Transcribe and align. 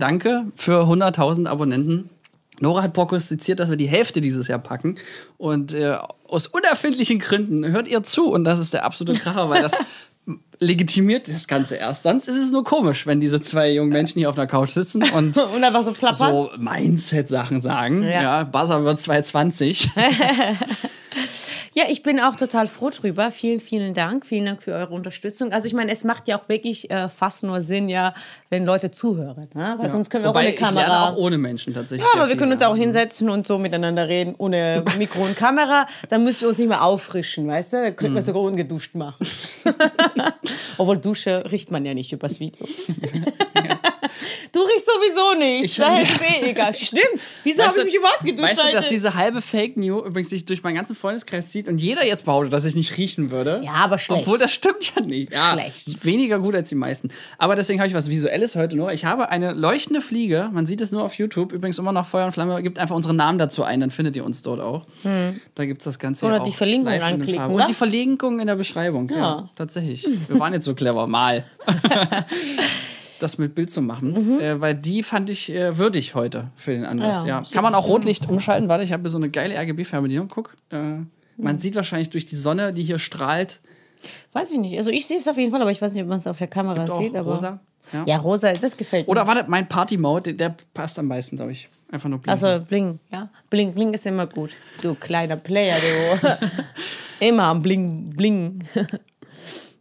Danke 0.00 0.46
für 0.56 0.84
100.000 0.84 1.46
Abonnenten. 1.46 2.10
Nora 2.60 2.82
hat 2.82 2.92
prognostiziert, 2.92 3.60
dass 3.60 3.70
wir 3.70 3.76
die 3.76 3.88
Hälfte 3.88 4.20
dieses 4.20 4.48
Jahr 4.48 4.58
packen. 4.58 4.96
Und 5.38 5.74
äh, 5.74 5.96
aus 6.26 6.46
unerfindlichen 6.46 7.18
Gründen 7.18 7.66
hört 7.70 7.88
ihr 7.88 8.02
zu. 8.02 8.30
Und 8.30 8.44
das 8.44 8.58
ist 8.58 8.74
der 8.74 8.84
absolute 8.84 9.18
Kracher, 9.18 9.48
weil 9.48 9.62
das 9.62 9.72
legitimiert 10.60 11.28
das 11.28 11.48
Ganze 11.48 11.76
erst. 11.76 12.02
Sonst 12.02 12.28
ist 12.28 12.36
es 12.36 12.50
nur 12.50 12.64
komisch, 12.64 13.06
wenn 13.06 13.20
diese 13.20 13.40
zwei 13.40 13.72
jungen 13.72 13.90
Menschen 13.90 14.18
hier 14.18 14.28
auf 14.28 14.36
der 14.36 14.46
Couch 14.46 14.70
sitzen 14.70 15.02
und, 15.02 15.36
und 15.54 15.64
einfach 15.64 15.82
so 15.82 15.92
plappern. 15.92 16.32
So 16.32 16.50
Mindset-Sachen 16.58 17.62
sagen. 17.62 18.02
Ja, 18.02 18.22
ja 18.22 18.44
Buzzer 18.44 18.84
wird 18.84 18.98
220. 18.98 19.90
Ja, 21.72 21.84
ich 21.88 22.02
bin 22.02 22.20
auch 22.20 22.36
total 22.36 22.66
froh 22.66 22.90
drüber. 22.90 23.30
Vielen, 23.30 23.60
vielen 23.60 23.94
Dank. 23.94 24.26
Vielen 24.26 24.46
Dank 24.46 24.62
für 24.62 24.72
eure 24.72 24.92
Unterstützung. 24.94 25.52
Also 25.52 25.66
ich 25.66 25.74
meine, 25.74 25.92
es 25.92 26.04
macht 26.04 26.28
ja 26.28 26.38
auch 26.38 26.48
wirklich 26.48 26.90
äh, 26.90 27.08
fast 27.08 27.42
nur 27.42 27.62
Sinn, 27.62 27.88
ja, 27.88 28.14
wenn 28.48 28.64
Leute 28.64 28.90
zuhören. 28.90 29.48
Ne? 29.54 29.74
Weil 29.78 29.86
ja. 29.86 29.92
sonst 29.92 30.10
können 30.10 30.24
wir 30.24 30.30
Wobei 30.30 30.40
auch 30.40 30.46
ohne 30.46 30.54
Kamera. 30.54 30.80
Ich 30.80 30.88
lerne 30.88 31.02
auch 31.02 31.16
ohne 31.16 31.38
Menschen 31.38 31.74
tatsächlich. 31.74 32.06
Ja, 32.12 32.20
aber 32.20 32.28
wir 32.28 32.36
können 32.36 32.52
uns 32.52 32.62
auch 32.62 32.76
hinsetzen 32.76 33.30
und 33.30 33.46
so 33.46 33.58
miteinander 33.58 34.08
reden, 34.08 34.34
ohne 34.38 34.84
Mikro 34.98 35.22
und 35.24 35.36
Kamera. 35.36 35.86
Dann 36.08 36.24
müssen 36.24 36.42
wir 36.42 36.48
uns 36.48 36.58
nicht 36.58 36.68
mehr 36.68 36.84
auffrischen, 36.84 37.46
weißt 37.46 37.72
du? 37.72 37.76
Dann 37.76 37.96
könnten 37.96 38.14
wir 38.14 38.22
mhm. 38.22 38.26
sogar 38.26 38.42
ungeduscht 38.42 38.94
machen. 38.94 39.26
Obwohl 40.78 40.98
Dusche 40.98 41.44
riecht 41.50 41.70
man 41.70 41.84
ja 41.84 41.94
nicht 41.94 42.12
übers 42.12 42.40
Video. 42.40 42.66
ja. 43.54 43.78
Du 44.52 44.60
riechst 44.60 44.86
sowieso 44.86 45.38
nicht. 45.38 45.64
Ich, 45.64 45.76
Daher 45.76 46.02
ist 46.02 46.20
eh 46.20 46.50
egal. 46.50 46.74
Stimmt. 46.74 47.20
Wieso 47.44 47.62
habe 47.62 47.78
ich 47.78 47.84
mich 47.84 47.94
überhaupt 47.94 48.24
geduscht? 48.24 48.50
Weißt 48.50 48.64
du, 48.64 48.72
dass 48.72 48.88
diese 48.88 49.14
halbe 49.14 49.40
Fake 49.40 49.76
News 49.76 50.06
übrigens 50.06 50.30
sich 50.30 50.44
durch 50.44 50.62
meinen 50.62 50.74
ganzen 50.74 50.96
Freundeskreis 50.96 51.50
zieht 51.50 51.68
und 51.68 51.80
jeder 51.80 52.04
jetzt 52.04 52.24
behauptet, 52.24 52.52
dass 52.52 52.64
ich 52.64 52.74
nicht 52.74 52.96
riechen 52.96 53.30
würde? 53.30 53.60
Ja, 53.64 53.74
aber 53.74 53.98
schlecht. 53.98 54.22
Obwohl 54.22 54.38
das 54.38 54.52
stimmt 54.52 54.92
ja 54.94 55.02
nicht. 55.02 55.32
Ja, 55.32 55.52
schlecht. 55.52 56.04
Weniger 56.04 56.40
gut 56.40 56.54
als 56.54 56.68
die 56.68 56.74
meisten. 56.74 57.10
Aber 57.38 57.54
deswegen 57.54 57.78
habe 57.78 57.88
ich 57.88 57.94
was 57.94 58.10
Visuelles 58.10 58.56
heute 58.56 58.76
nur. 58.76 58.92
Ich 58.92 59.04
habe 59.04 59.28
eine 59.28 59.52
leuchtende 59.52 60.00
Fliege. 60.00 60.50
Man 60.52 60.66
sieht 60.66 60.80
es 60.80 60.90
nur 60.90 61.04
auf 61.04 61.14
YouTube. 61.14 61.52
Übrigens 61.52 61.78
immer 61.78 61.92
noch 61.92 62.06
Feuer 62.06 62.26
und 62.26 62.32
Flamme. 62.32 62.60
Gibt 62.62 62.78
einfach 62.78 62.96
unseren 62.96 63.16
Namen 63.16 63.38
dazu 63.38 63.62
ein, 63.62 63.80
dann 63.80 63.90
findet 63.90 64.16
ihr 64.16 64.24
uns 64.24 64.42
dort 64.42 64.60
auch. 64.60 64.86
Hm. 65.02 65.40
Da 65.54 65.64
gibt 65.64 65.80
es 65.80 65.84
das 65.84 65.98
Ganze 65.98 66.26
Oder 66.26 66.40
auch 66.40 66.44
die 66.44 66.52
Verlinkung 66.52 66.92
anklicken. 66.92 67.46
Und 67.46 67.68
die 67.68 67.74
Verlinkung 67.74 68.40
in 68.40 68.48
der 68.48 68.56
Beschreibung. 68.56 69.08
Ja, 69.10 69.16
ja 69.16 69.48
tatsächlich. 69.54 70.06
Wir 70.28 70.38
waren 70.40 70.52
jetzt 70.52 70.64
so 70.64 70.74
clever. 70.74 71.06
Mal. 71.06 71.44
das 73.22 73.38
mit 73.38 73.54
Bild 73.54 73.70
zu 73.70 73.82
machen, 73.82 74.12
mhm. 74.12 74.40
äh, 74.40 74.60
weil 74.60 74.74
die 74.74 75.02
fand 75.02 75.30
ich 75.30 75.52
äh, 75.52 75.76
würdig 75.78 76.14
heute 76.14 76.50
für 76.56 76.72
den 76.72 76.84
Anlass. 76.84 77.22
Ja, 77.24 77.40
ja. 77.40 77.42
Kann 77.52 77.62
man 77.62 77.74
auch 77.74 77.86
Rotlicht 77.86 78.28
umschalten? 78.28 78.68
Warte, 78.68 78.84
ich 78.84 78.92
habe 78.92 79.02
hier 79.02 79.10
so 79.10 79.18
eine 79.18 79.30
geile 79.30 79.54
RGB-Fernbedienung. 79.56 80.28
Guck, 80.28 80.56
äh, 80.70 80.76
man 81.36 81.56
mhm. 81.56 81.58
sieht 81.58 81.74
wahrscheinlich 81.74 82.10
durch 82.10 82.24
die 82.24 82.36
Sonne, 82.36 82.72
die 82.72 82.82
hier 82.82 82.98
strahlt. 82.98 83.60
Weiß 84.32 84.50
ich 84.52 84.58
nicht. 84.58 84.76
Also 84.78 84.90
ich 84.90 85.06
sehe 85.06 85.18
es 85.18 85.28
auf 85.28 85.36
jeden 85.36 85.50
Fall, 85.50 85.60
aber 85.60 85.70
ich 85.70 85.80
weiß 85.80 85.92
nicht, 85.92 86.02
ob 86.02 86.08
man 86.08 86.18
es 86.18 86.26
auf 86.26 86.38
der 86.38 86.46
Kamera 86.46 86.84
Gibt 86.84 86.98
sieht. 86.98 87.16
Aber 87.16 87.32
rosa. 87.32 87.60
Ja. 87.92 88.04
ja. 88.06 88.16
rosa, 88.18 88.52
das 88.54 88.76
gefällt 88.76 89.06
mir. 89.06 89.10
Oder 89.10 89.26
warte, 89.26 89.44
mein 89.48 89.68
Party-Mode, 89.68 90.34
der, 90.34 90.50
der 90.50 90.56
passt 90.72 90.98
am 90.98 91.06
meisten, 91.06 91.36
glaube 91.36 91.52
ich. 91.52 91.68
Einfach 91.90 92.08
nur 92.08 92.20
bling. 92.20 92.30
Also 92.30 92.64
bling, 92.64 93.00
ja. 93.10 93.28
Bling, 93.50 93.74
bling 93.74 93.94
ist 93.94 94.06
immer 94.06 94.26
gut. 94.26 94.52
Du 94.80 94.94
kleiner 94.94 95.36
Player, 95.36 95.76
du. 95.76 96.36
immer 97.20 97.44
am 97.44 97.62
bling, 97.62 98.10
bling 98.10 98.64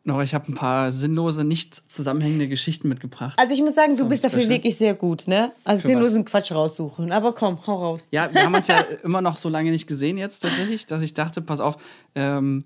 noch, 0.10 0.22
ich 0.22 0.34
habe 0.34 0.52
ein 0.52 0.56
paar 0.56 0.92
sinnlose, 0.92 1.44
nicht 1.44 1.76
zusammenhängende 1.90 2.48
Geschichten 2.48 2.90
mitgebracht. 2.90 3.40
Also 3.40 3.54
ich 3.54 3.62
muss 3.62 3.76
sagen, 3.76 3.96
du 3.96 4.08
bist 4.08 4.24
dafür 4.24 4.50
wirklich 4.50 4.76
sehr 4.76 4.94
gut, 4.94 5.28
ne? 5.28 5.54
Also 5.64 5.82
Für 5.82 5.88
sinnlosen 5.88 6.26
was? 6.26 6.32
Quatsch 6.32 6.52
raussuchen. 6.52 7.12
Aber 7.12 7.34
komm, 7.34 7.66
hau 7.66 7.76
raus. 7.76 8.10
Ja, 8.12 8.34
wir 8.34 8.44
haben 8.44 8.54
uns 8.54 8.68
ja 8.68 8.80
immer 9.04 9.22
noch 9.22 9.38
so 9.38 9.50
lange 9.50 9.72
nicht 9.72 9.88
gesehen 9.88 10.18
jetzt 10.18 10.40
tatsächlich, 10.40 10.86
dass 10.86 11.02
ich 11.02 11.14
dachte, 11.14 11.42
pass 11.42 11.60
auf, 11.60 11.78
ähm, 12.16 12.66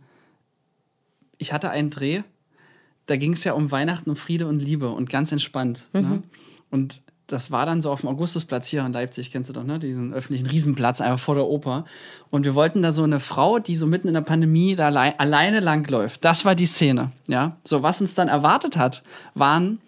ich 1.38 1.54
hatte 1.54 1.70
einen 1.70 1.90
Dreh, 1.90 2.24
da 3.06 3.18
ging 3.18 3.34
es 3.34 3.44
ja 3.44 3.54
um 3.54 3.72
Weihnachten, 3.72 4.10
um 4.10 4.16
Friede 4.16 4.48
und 4.48 4.60
Liebe 4.60 4.90
und 4.90 5.10
ganz 5.10 5.32
entspannt. 5.32 5.88
Ne? 5.94 6.02
Mhm. 6.02 6.10
Ne? 6.10 6.24
Und 6.72 7.02
das 7.34 7.52
war 7.52 7.66
dann 7.66 7.82
so 7.82 7.92
auf 7.92 8.02
dem 8.02 8.10
Augustusplatz 8.10 8.68
hier 8.68 8.86
in 8.86 8.94
Leipzig, 8.94 9.32
kennst 9.32 9.50
du 9.50 9.54
doch, 9.54 9.64
ne? 9.64 9.80
Diesen 9.80 10.14
öffentlichen 10.14 10.46
Riesenplatz 10.46 11.02
einfach 11.02 11.20
vor 11.20 11.36
der 11.36 11.48
Oper. 11.48 11.86
Und 12.30 12.46
wir 12.46 12.54
wollten 12.54 12.82
da 12.82 12.92
so 12.92 13.04
eine 13.04 13.20
Frau, 13.20 13.60
die 13.60 13.76
so 13.76 13.88
mitten 13.88 14.08
in 14.08 14.14
der 14.14 14.22
Pandemie 14.22 14.76
da 14.76 14.86
allein, 14.86 15.18
alleine 15.18 15.60
langläuft. 15.60 16.24
Das 16.24 16.46
war 16.46 16.56
die 16.56 16.68
Szene, 16.68 17.12
ja. 17.28 17.58
So, 17.64 17.82
was 17.82 18.00
uns 18.00 18.14
dann 18.14 18.28
erwartet 18.28 18.78
hat, 18.78 19.04
waren 19.34 19.80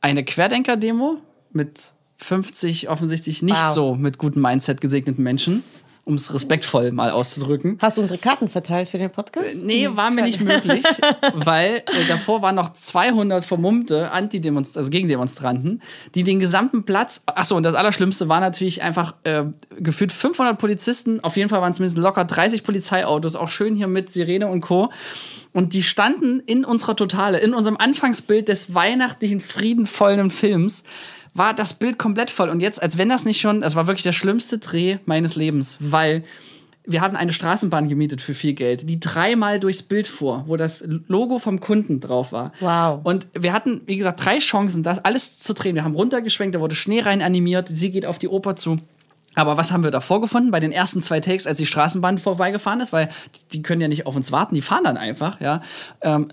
eine 0.00 0.24
Querdenker-Demo 0.24 1.18
mit 1.52 1.92
50 2.18 2.88
offensichtlich 2.88 3.42
nicht 3.42 3.64
wow. 3.64 3.72
so 3.72 3.94
mit 3.94 4.18
gutem 4.18 4.42
Mindset 4.42 4.80
gesegneten 4.80 5.24
Menschen 5.24 5.64
um 6.04 6.14
es 6.14 6.34
respektvoll 6.34 6.90
mal 6.90 7.10
auszudrücken. 7.10 7.78
Hast 7.80 7.96
du 7.96 8.02
unsere 8.02 8.18
Karten 8.18 8.48
verteilt 8.48 8.88
für 8.88 8.98
den 8.98 9.10
Podcast? 9.10 9.54
Äh, 9.54 9.58
nee, 9.58 9.88
war 9.92 10.10
mir 10.10 10.22
nicht 10.22 10.40
möglich, 10.40 10.84
weil 11.34 11.76
äh, 11.76 12.06
davor 12.08 12.42
waren 12.42 12.56
noch 12.56 12.72
200 12.72 13.44
vermummte 13.44 14.10
Antidemonstranten, 14.10 14.78
also 14.80 14.90
Gegendemonstranten, 14.90 15.80
die 16.16 16.24
den 16.24 16.40
gesamten 16.40 16.84
Platz, 16.84 17.22
achso, 17.26 17.56
und 17.56 17.62
das 17.62 17.74
Allerschlimmste 17.74 18.28
war 18.28 18.40
natürlich 18.40 18.82
einfach 18.82 19.14
äh, 19.22 19.44
gefühlt 19.78 20.10
500 20.10 20.58
Polizisten, 20.58 21.20
auf 21.22 21.36
jeden 21.36 21.48
Fall 21.48 21.60
waren 21.60 21.72
zumindest 21.72 21.98
locker 21.98 22.24
30 22.24 22.64
Polizeiautos, 22.64 23.36
auch 23.36 23.48
schön 23.48 23.76
hier 23.76 23.86
mit 23.86 24.10
Sirene 24.10 24.48
und 24.48 24.60
Co. 24.60 24.90
Und 25.52 25.74
die 25.74 25.82
standen 25.82 26.40
in 26.40 26.64
unserer 26.64 26.96
Totale, 26.96 27.38
in 27.38 27.52
unserem 27.52 27.76
Anfangsbild 27.76 28.48
des 28.48 28.74
weihnachtlichen, 28.74 29.38
friedenvollen 29.38 30.30
Films, 30.30 30.82
war 31.34 31.54
das 31.54 31.74
Bild 31.74 31.98
komplett 31.98 32.30
voll. 32.30 32.50
Und 32.50 32.60
jetzt, 32.60 32.82
als 32.82 32.98
wenn 32.98 33.08
das 33.08 33.24
nicht 33.24 33.40
schon, 33.40 33.62
es 33.62 33.74
war 33.74 33.86
wirklich 33.86 34.02
der 34.02 34.12
schlimmste 34.12 34.58
Dreh 34.58 34.98
meines 35.06 35.36
Lebens, 35.36 35.78
weil 35.80 36.24
wir 36.84 37.00
hatten 37.00 37.16
eine 37.16 37.32
Straßenbahn 37.32 37.88
gemietet 37.88 38.20
für 38.20 38.34
viel 38.34 38.54
Geld, 38.54 38.88
die 38.88 38.98
dreimal 38.98 39.60
durchs 39.60 39.82
Bild 39.82 40.08
fuhr, 40.08 40.44
wo 40.46 40.56
das 40.56 40.82
Logo 41.06 41.38
vom 41.38 41.60
Kunden 41.60 42.00
drauf 42.00 42.32
war. 42.32 42.52
Wow. 42.60 43.00
Und 43.04 43.28
wir 43.38 43.52
hatten, 43.52 43.82
wie 43.86 43.96
gesagt, 43.96 44.24
drei 44.24 44.38
Chancen, 44.38 44.82
das 44.82 45.04
alles 45.04 45.38
zu 45.38 45.54
drehen. 45.54 45.76
Wir 45.76 45.84
haben 45.84 45.94
runtergeschwenkt, 45.94 46.54
da 46.54 46.60
wurde 46.60 46.74
Schnee 46.74 47.00
rein 47.00 47.22
animiert, 47.22 47.68
sie 47.68 47.90
geht 47.90 48.04
auf 48.04 48.18
die 48.18 48.28
Oper 48.28 48.56
zu. 48.56 48.78
Aber 49.34 49.56
was 49.56 49.72
haben 49.72 49.84
wir 49.84 49.90
da 49.90 50.00
vorgefunden 50.00 50.50
bei 50.50 50.60
den 50.60 50.72
ersten 50.72 51.02
zwei 51.02 51.20
Takes, 51.20 51.46
als 51.46 51.56
die 51.56 51.66
Straßenbahn 51.66 52.18
vorbeigefahren 52.18 52.80
ist? 52.80 52.92
Weil 52.92 53.08
die 53.52 53.62
können 53.62 53.80
ja 53.80 53.88
nicht 53.88 54.06
auf 54.06 54.16
uns 54.16 54.32
warten, 54.32 54.54
die 54.54 54.60
fahren 54.60 54.84
dann 54.84 54.96
einfach, 54.96 55.40
ja. 55.40 55.62
Ähm, 56.02 56.28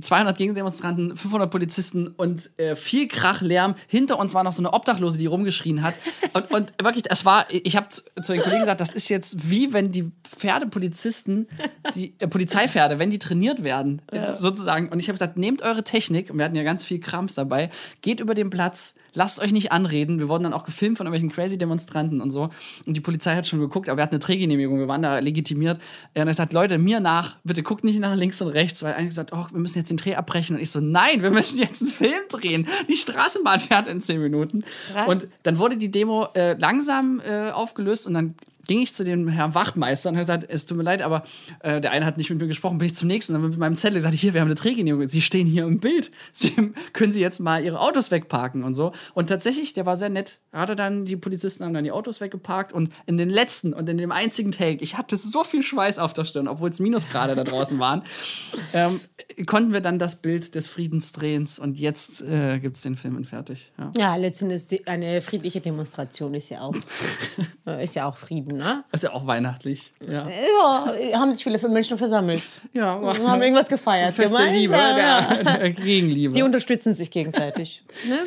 200 0.00 0.36
Gegendemonstranten, 0.36 1.16
500 1.16 1.50
Polizisten 1.50 2.08
und 2.08 2.50
äh, 2.58 2.76
viel 2.76 3.08
Krachlärm. 3.08 3.74
Hinter 3.86 4.18
uns 4.18 4.34
war 4.34 4.44
noch 4.44 4.52
so 4.52 4.60
eine 4.60 4.72
Obdachlose, 4.72 5.18
die 5.18 5.26
rumgeschrien 5.26 5.82
hat. 5.82 5.94
Und, 6.34 6.50
und 6.50 6.74
wirklich, 6.80 7.04
es 7.08 7.24
war, 7.24 7.46
ich 7.50 7.74
habe 7.74 7.88
zu, 7.88 8.02
zu, 8.22 8.32
den 8.32 8.42
Kollegen 8.42 8.60
gesagt, 8.60 8.80
das 8.80 8.92
ist 8.92 9.08
jetzt 9.08 9.50
wie 9.50 9.72
wenn 9.72 9.90
die 9.90 10.12
Pferdepolizisten, 10.36 11.48
die 11.94 12.14
äh, 12.18 12.28
Polizeipferde, 12.28 12.98
wenn 12.98 13.10
die 13.10 13.18
trainiert 13.18 13.64
werden, 13.64 14.02
ja. 14.12 14.36
sozusagen. 14.36 14.90
Und 14.90 15.00
ich 15.00 15.08
habe 15.08 15.14
gesagt, 15.14 15.36
nehmt 15.38 15.62
eure 15.62 15.82
Technik, 15.82 16.30
und 16.30 16.38
wir 16.38 16.44
hatten 16.44 16.54
ja 16.54 16.64
ganz 16.64 16.84
viel 16.84 17.00
Krams 17.00 17.34
dabei, 17.34 17.70
geht 18.02 18.20
über 18.20 18.34
den 18.34 18.50
Platz, 18.50 18.94
lasst 19.14 19.40
euch 19.40 19.52
nicht 19.52 19.72
anreden. 19.72 20.18
Wir 20.18 20.28
wurden 20.28 20.44
dann 20.44 20.52
auch 20.52 20.64
gefilmt 20.64 20.98
von 20.98 21.06
irgendwelchen 21.06 21.34
crazy 21.34 21.56
Demonstranten 21.56 22.20
und 22.20 22.30
so. 22.30 22.50
Und 22.86 22.96
die 22.96 23.00
Polizei 23.00 23.34
hat 23.34 23.46
schon 23.46 23.58
geguckt, 23.58 23.88
aber 23.88 23.98
wir 23.98 24.02
hatten 24.02 24.14
eine 24.14 24.20
Drehgenehmigung, 24.20 24.78
wir 24.78 24.88
waren 24.88 25.02
da 25.02 25.18
legitimiert. 25.18 25.78
Und 25.78 25.84
er 26.14 26.22
hat 26.22 26.28
gesagt, 26.28 26.52
Leute, 26.52 26.78
mir 26.78 27.00
nach, 27.00 27.36
bitte 27.42 27.62
guckt 27.62 27.84
nicht 27.84 27.98
nach 27.98 28.14
links 28.14 28.40
und 28.42 28.48
rechts, 28.48 28.82
weil 28.82 28.94
eigentlich 28.94 29.08
gesagt, 29.08 29.32
oh, 29.32 29.46
wir 29.50 29.60
müssen 29.60 29.77
jetzt 29.78 29.90
den 29.90 29.96
Dreh 29.96 30.14
abbrechen. 30.14 30.56
Und 30.56 30.62
ich 30.62 30.70
so, 30.70 30.80
nein, 30.80 31.22
wir 31.22 31.30
müssen 31.30 31.58
jetzt 31.58 31.80
einen 31.82 31.90
Film 31.90 32.22
drehen. 32.28 32.68
Die 32.88 32.96
Straßenbahn 32.96 33.60
fährt 33.60 33.86
in 33.86 34.02
zehn 34.02 34.20
Minuten. 34.20 34.64
Krass. 34.92 35.08
Und 35.08 35.28
dann 35.42 35.58
wurde 35.58 35.76
die 35.76 35.90
Demo 35.90 36.28
äh, 36.34 36.54
langsam 36.54 37.20
äh, 37.20 37.50
aufgelöst 37.50 38.06
und 38.06 38.14
dann 38.14 38.34
ging 38.68 38.80
ich 38.80 38.94
zu 38.94 39.02
dem 39.02 39.26
Herrn 39.28 39.54
Wachtmeister 39.54 40.10
und 40.10 40.16
habe 40.16 40.22
gesagt, 40.22 40.46
es 40.48 40.66
tut 40.66 40.76
mir 40.76 40.84
leid, 40.84 41.02
aber 41.02 41.24
äh, 41.60 41.80
der 41.80 41.90
eine 41.90 42.06
hat 42.06 42.18
nicht 42.18 42.30
mit 42.30 42.38
mir 42.38 42.46
gesprochen, 42.46 42.78
bin 42.78 42.86
ich 42.86 42.94
zum 42.94 43.08
nächsten. 43.08 43.32
Dann 43.32 43.42
mit 43.42 43.58
meinem 43.58 43.74
Zettel 43.74 43.96
gesagt, 43.96 44.14
hier, 44.14 44.34
wir 44.34 44.42
haben 44.42 44.48
eine 44.48 44.54
Drehgenehmigung, 44.54 45.08
Sie 45.08 45.22
stehen 45.22 45.46
hier 45.46 45.64
im 45.64 45.80
Bild. 45.80 46.12
Sie, 46.32 46.52
können 46.92 47.12
Sie 47.12 47.20
jetzt 47.20 47.40
mal 47.40 47.64
Ihre 47.64 47.80
Autos 47.80 48.10
wegparken 48.10 48.62
und 48.62 48.74
so. 48.74 48.92
Und 49.14 49.28
tatsächlich, 49.28 49.72
der 49.72 49.86
war 49.86 49.96
sehr 49.96 50.10
nett. 50.10 50.38
Hatte 50.52 50.76
dann, 50.76 51.06
die 51.06 51.16
Polizisten 51.16 51.64
haben 51.64 51.72
dann 51.72 51.84
die 51.84 51.92
Autos 51.92 52.20
weggeparkt 52.20 52.72
und 52.72 52.92
in 53.06 53.16
den 53.16 53.30
letzten 53.30 53.72
und 53.72 53.88
in 53.88 53.96
dem 53.96 54.12
einzigen 54.12 54.52
Take, 54.52 54.84
ich 54.84 54.98
hatte 54.98 55.16
so 55.16 55.44
viel 55.44 55.62
Schweiß 55.62 55.98
auf 55.98 56.12
der 56.12 56.26
Stirn, 56.26 56.46
obwohl 56.46 56.68
es 56.68 56.78
Minusgrade 56.78 57.34
da 57.34 57.44
draußen 57.44 57.78
waren, 57.78 58.02
ähm, 58.74 59.00
konnten 59.46 59.72
wir 59.72 59.80
dann 59.80 59.98
das 59.98 60.16
Bild 60.16 60.54
des 60.54 60.68
Friedensdrehens 60.68 61.58
und 61.58 61.78
jetzt 61.78 62.20
äh, 62.20 62.58
gibt 62.58 62.76
es 62.76 62.82
den 62.82 62.96
Film 62.96 63.16
in 63.16 63.24
fertig. 63.24 63.72
Ja, 63.78 63.92
ja 63.96 64.16
letztendlich 64.16 64.86
eine 64.86 65.22
friedliche 65.22 65.62
Demonstration 65.62 66.34
ist 66.34 66.50
ja 66.50 66.60
auch, 66.60 66.74
ist 67.80 67.94
ja 67.94 68.06
auch 68.06 68.16
Frieden 68.16 68.57
ne? 68.58 68.84
Ist 68.92 69.04
ja 69.04 69.12
auch 69.12 69.26
weihnachtlich. 69.26 69.92
Ja, 70.06 70.28
ja 70.28 71.18
haben 71.18 71.32
sich 71.32 71.42
viele 71.42 71.58
Menschen 71.68 71.96
versammelt. 71.96 72.42
Ja, 72.72 73.00
haben 73.00 73.42
irgendwas 73.42 73.68
gefeiert. 73.68 74.12
Feste 74.12 74.36
Gemein, 74.36 74.52
Liebe, 74.52 74.74
der, 74.74 75.44
der, 75.44 75.70
Gegenliebe. 75.70 76.34
Die 76.34 76.42
unterstützen 76.42 76.92
sich 76.92 77.10
gegenseitig. 77.10 77.84
ne? 78.06 78.18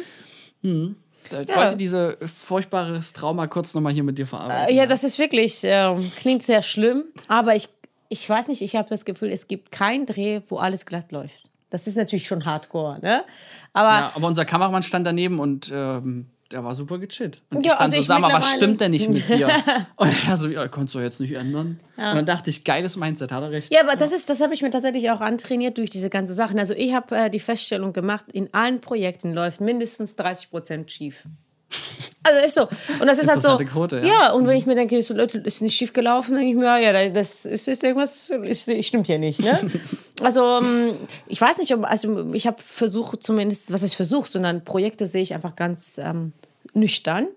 Hm. 0.63 0.95
Ich 1.25 1.50
ja. 1.50 1.56
wollte 1.56 1.78
dieses 1.78 2.16
furchtbares 2.25 3.13
Trauma 3.13 3.48
kurz 3.48 3.74
nochmal 3.74 3.94
hier 3.94 4.04
mit 4.04 4.18
dir 4.18 4.28
verarbeiten. 4.28 4.74
Äh, 4.74 4.78
ja, 4.78 4.86
das 4.86 5.04
ist 5.04 5.19
wirklich, 5.19 5.63
äh, 5.63 5.95
klingt 6.18 6.44
sehr 6.44 6.62
schlimm, 6.62 7.06
aber 7.28 7.56
ich, 7.56 7.69
ich 8.10 8.28
weiß 8.28 8.48
nicht, 8.48 8.62
ich 8.62 8.75
habe 8.75 8.89
das 8.89 9.06
Gefühl, 9.06 9.31
es 9.31 9.48
gibt 9.48 9.72
keinen 9.72 10.06
Dreh, 10.06 10.42
wo 10.50 10.57
alles 10.57 10.86
glatt 10.86 11.12
läuft. 11.12 11.44
Das 11.69 11.88
ist 11.88 11.95
natürlich 11.95 12.28
schon 12.28 12.45
hardcore, 12.45 13.00
ne? 13.01 13.24
Aber, 13.72 13.89
ja, 13.89 14.12
aber 14.13 14.28
unser 14.28 14.44
Kameramann 14.44 14.83
stand 14.83 15.07
daneben 15.07 15.39
und 15.39 15.72
ähm, 15.74 16.28
der 16.51 16.63
war 16.63 16.75
super 16.75 16.98
gechillt. 16.98 17.42
Und 17.50 17.65
ja, 17.65 17.74
ich 17.74 17.77
dann 17.77 17.88
also 17.88 18.01
so, 18.01 18.07
sag 18.07 18.19
mal, 18.19 18.33
was 18.33 18.51
stimmt 18.51 18.81
denn 18.81 18.92
nicht 18.92 19.09
mit 19.09 19.27
dir? 19.27 19.50
und 19.95 20.12
er 20.27 20.38
so, 20.38 20.48
ja, 20.48 20.68
konntest 20.68 20.95
du 20.95 21.00
jetzt 21.00 21.19
nicht 21.19 21.33
ändern. 21.33 21.80
Ja. 21.98 22.12
Und 22.12 22.18
dann 22.18 22.25
dachte 22.25 22.50
ich, 22.50 22.63
geiles 22.63 22.98
Mindset, 22.98 23.31
hat 23.31 23.44
er 23.44 23.51
recht. 23.51 23.74
Ja, 23.74 23.81
aber 23.81 23.95
das 23.95 24.12
ist, 24.12 24.30
das 24.30 24.42
habe 24.42 24.53
ich 24.53 24.62
mir 24.62 24.71
tatsächlich 24.71 25.09
auch 25.12 25.21
antrainiert 25.21 25.77
durch 25.77 25.89
diese 25.89 26.09
ganze 26.09 26.33
Sachen. 26.33 26.59
Also 26.59 26.74
ich 26.74 26.94
habe 26.94 27.15
äh, 27.15 27.30
die 27.30 27.39
Feststellung 27.39 27.94
gemacht, 27.94 28.25
in 28.31 28.53
allen 28.53 28.81
Projekten 28.81 29.33
läuft 29.33 29.62
mindestens 29.62 30.15
30 30.15 30.50
Prozent 30.50 30.92
schief. 30.92 31.25
Also 32.24 32.45
ist 32.45 32.54
so. 32.54 32.68
Und 33.00 33.07
das 33.07 33.18
ist 33.18 33.27
halt 33.27 33.42
so. 33.42 33.57
Quote, 33.57 33.97
ja. 33.97 34.06
ja. 34.06 34.31
und 34.33 34.45
wenn 34.45 34.56
ich 34.56 34.68
mir 34.68 34.75
denke, 34.75 35.01
so, 35.01 35.15
Leute, 35.15 35.39
ist 35.39 35.59
nicht 35.63 35.75
schief 35.75 35.92
gelaufen, 35.92 36.36
denke 36.36 36.51
ich 36.51 36.56
mir, 36.56 36.80
ja, 36.80 37.09
das 37.09 37.45
ist, 37.45 37.68
ist 37.68 37.83
irgendwas, 37.83 38.30
ist, 38.30 38.69
stimmt 38.86 39.07
hier 39.07 39.18
nicht. 39.18 39.39
Ne? 39.39 39.59
also 40.21 40.59
ähm, 40.62 40.95
ich 41.27 41.39
weiß 41.39 41.57
nicht, 41.57 41.73
ob, 41.73 41.83
also 41.85 42.33
ich 42.33 42.47
habe 42.47 42.62
versucht 42.62 43.23
zumindest, 43.23 43.71
was 43.73 43.83
ich 43.83 43.95
versuche, 43.95 44.29
sondern 44.29 44.63
Projekte 44.63 45.06
sehe 45.06 45.21
ich 45.21 45.33
einfach 45.33 45.56
ganz 45.56 46.00
ähm, 46.01 46.33
nüchtern 46.73 47.27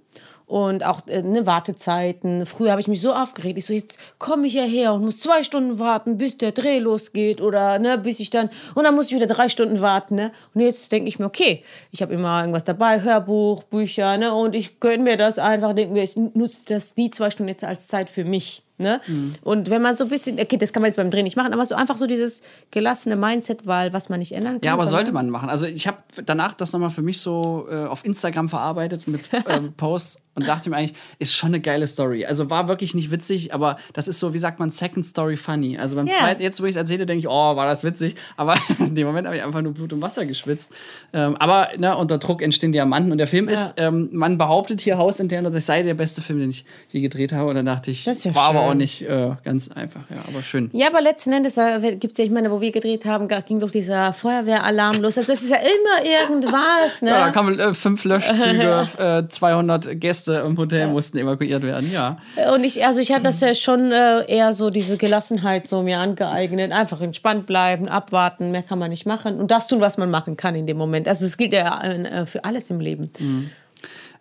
und 0.46 0.84
auch 0.84 1.06
äh, 1.06 1.22
ne, 1.22 1.46
Wartezeiten. 1.46 2.46
Früher 2.46 2.70
habe 2.70 2.80
ich 2.80 2.88
mich 2.88 3.00
so 3.00 3.12
aufgeregt. 3.12 3.58
Ich 3.58 3.66
so, 3.66 3.72
jetzt 3.72 3.98
komme 4.18 4.46
ich 4.46 4.52
hierher 4.52 4.92
und 4.92 5.04
muss 5.04 5.20
zwei 5.20 5.42
Stunden 5.42 5.78
warten, 5.78 6.18
bis 6.18 6.36
der 6.36 6.52
Dreh 6.52 6.78
losgeht 6.78 7.40
oder 7.40 7.78
ne, 7.78 7.98
bis 7.98 8.20
ich 8.20 8.30
dann 8.30 8.50
und 8.74 8.84
dann 8.84 8.94
muss 8.94 9.06
ich 9.08 9.16
wieder 9.16 9.26
drei 9.26 9.48
Stunden 9.48 9.80
warten. 9.80 10.16
Ne? 10.16 10.32
Und 10.52 10.60
jetzt 10.60 10.92
denke 10.92 11.08
ich 11.08 11.18
mir, 11.18 11.26
okay, 11.26 11.62
ich 11.92 12.02
habe 12.02 12.14
immer 12.14 12.40
irgendwas 12.40 12.64
dabei, 12.64 13.02
Hörbuch, 13.02 13.62
Bücher, 13.64 14.16
ne, 14.18 14.34
und 14.34 14.54
ich 14.54 14.80
gönne 14.80 15.04
mir 15.04 15.16
das 15.16 15.38
einfach. 15.38 15.72
Denke 15.72 15.94
mir, 15.94 16.02
ich 16.02 16.16
nutze 16.16 16.62
das 16.68 16.96
nie 16.96 17.10
zwei 17.10 17.30
Stunden 17.30 17.48
jetzt 17.48 17.64
als 17.64 17.88
Zeit 17.88 18.10
für 18.10 18.24
mich. 18.24 18.63
Ne? 18.76 19.00
Mhm. 19.06 19.34
Und 19.42 19.70
wenn 19.70 19.82
man 19.82 19.94
so 19.94 20.04
ein 20.04 20.10
bisschen, 20.10 20.38
okay, 20.40 20.56
das 20.56 20.72
kann 20.72 20.82
man 20.82 20.88
jetzt 20.88 20.96
beim 20.96 21.08
Dreh 21.10 21.22
nicht 21.22 21.36
machen, 21.36 21.52
aber 21.52 21.64
so 21.64 21.76
einfach 21.76 21.96
so 21.96 22.08
dieses 22.08 22.42
gelassene 22.72 23.14
Mindset, 23.14 23.66
weil 23.66 23.92
was 23.92 24.08
man 24.08 24.18
nicht 24.18 24.32
ändern 24.32 24.54
kann. 24.54 24.66
Ja, 24.66 24.72
aber 24.72 24.88
sollte 24.88 25.12
man 25.12 25.30
machen. 25.30 25.48
Also 25.48 25.66
ich 25.66 25.86
habe 25.86 25.98
danach 26.26 26.54
das 26.54 26.72
nochmal 26.72 26.90
für 26.90 27.02
mich 27.02 27.20
so 27.20 27.68
äh, 27.70 27.84
auf 27.84 28.04
Instagram 28.04 28.48
verarbeitet 28.48 29.06
mit 29.06 29.30
ähm, 29.48 29.74
Posts 29.76 30.20
und 30.36 30.48
dachte 30.48 30.68
mir 30.70 30.76
eigentlich, 30.76 30.94
ist 31.20 31.34
schon 31.36 31.50
eine 31.50 31.60
geile 31.60 31.86
Story. 31.86 32.26
Also 32.26 32.50
war 32.50 32.66
wirklich 32.66 32.92
nicht 32.96 33.12
witzig, 33.12 33.54
aber 33.54 33.76
das 33.92 34.08
ist 34.08 34.18
so, 34.18 34.34
wie 34.34 34.38
sagt 34.38 34.58
man, 34.58 34.70
Second 34.70 35.06
Story 35.06 35.36
funny. 35.36 35.78
Also 35.78 35.94
beim 35.94 36.08
Ja. 36.08 36.14
zweiten, 36.14 36.42
jetzt 36.42 36.60
wo 36.60 36.64
ich 36.64 36.70
es 36.70 36.76
erzähle, 36.76 37.06
denke 37.06 37.20
ich, 37.20 37.28
oh, 37.28 37.54
war 37.54 37.66
das 37.66 37.84
witzig. 37.84 38.16
Aber 38.36 38.56
in 38.80 38.96
dem 38.96 39.06
Moment 39.06 39.28
habe 39.28 39.36
ich 39.36 39.44
einfach 39.44 39.62
nur 39.62 39.72
Blut 39.72 39.92
und 39.92 40.02
Wasser 40.02 40.26
geschwitzt. 40.26 40.72
Ähm, 41.12 41.36
aber 41.36 41.68
ne, 41.78 41.96
unter 41.96 42.18
Druck 42.18 42.42
entstehen 42.42 42.72
Diamanten 42.72 43.12
und 43.12 43.18
der 43.18 43.28
Film 43.28 43.46
ist, 43.46 43.74
ähm, 43.76 44.08
man 44.10 44.36
behauptet 44.36 44.80
hier 44.80 44.98
hausintern, 44.98 45.44
dass 45.44 45.54
es 45.54 45.66
sei 45.66 45.84
der 45.84 45.94
beste 45.94 46.20
Film, 46.20 46.40
den 46.40 46.50
ich 46.50 46.64
je 46.88 47.00
gedreht 47.00 47.32
habe. 47.32 47.50
Und 47.50 47.54
dann 47.54 47.66
dachte 47.66 47.92
ich, 47.92 48.02
Das 48.02 48.18
ist 48.18 48.24
ja 48.24 48.34
war 48.34 48.48
aber 48.48 48.63
schön. 48.64 48.70
auch 48.70 48.74
nicht 48.74 49.02
äh, 49.02 49.30
ganz 49.44 49.68
einfach, 49.70 50.00
ja, 50.10 50.24
aber 50.28 50.42
schön. 50.42 50.70
Ja, 50.72 50.88
aber 50.88 51.00
letzten 51.00 51.32
Endes, 51.32 51.54
da 51.54 51.78
gibt 51.78 52.12
es 52.12 52.18
ja, 52.18 52.24
ich 52.24 52.30
meine, 52.30 52.50
wo 52.50 52.60
wir 52.60 52.72
gedreht 52.72 53.04
haben, 53.04 53.28
ging 53.46 53.60
doch 53.60 53.70
dieser 53.70 54.12
Feuerwehralarm 54.12 55.00
los. 55.00 55.16
Also 55.16 55.32
es 55.32 55.42
ist 55.42 55.50
ja 55.50 55.58
immer 55.58 56.04
irgendwas, 56.04 57.02
ne? 57.02 57.10
Ja, 57.14 57.26
da 57.26 57.30
kamen 57.30 57.58
äh, 57.58 57.74
fünf 57.74 58.04
Löschzüge, 58.04 58.88
äh, 58.98 59.28
200 59.28 60.00
Gäste 60.00 60.44
im 60.46 60.58
Hotel 60.58 60.88
mussten 60.88 61.18
evakuiert 61.18 61.62
werden, 61.62 61.90
ja. 61.92 62.18
Und 62.52 62.64
ich, 62.64 62.84
also 62.84 63.00
ich 63.00 63.12
hatte 63.12 63.24
das 63.24 63.40
ja 63.40 63.54
schon 63.54 63.92
äh, 63.92 64.24
eher 64.26 64.52
so 64.52 64.70
diese 64.70 64.96
Gelassenheit 64.96 65.66
so 65.66 65.82
mir 65.82 65.98
angeeignet. 65.98 66.72
Einfach 66.72 67.00
entspannt 67.00 67.46
bleiben, 67.46 67.88
abwarten, 67.88 68.50
mehr 68.50 68.62
kann 68.62 68.78
man 68.78 68.90
nicht 68.90 69.06
machen. 69.06 69.38
Und 69.38 69.50
das 69.50 69.66
tun, 69.66 69.80
was 69.80 69.98
man 69.98 70.10
machen 70.10 70.36
kann 70.36 70.54
in 70.54 70.66
dem 70.66 70.76
Moment. 70.76 71.08
Also 71.08 71.24
es 71.24 71.36
gilt 71.36 71.52
ja 71.52 71.82
äh, 71.82 72.26
für 72.26 72.44
alles 72.44 72.70
im 72.70 72.80
Leben. 72.80 73.10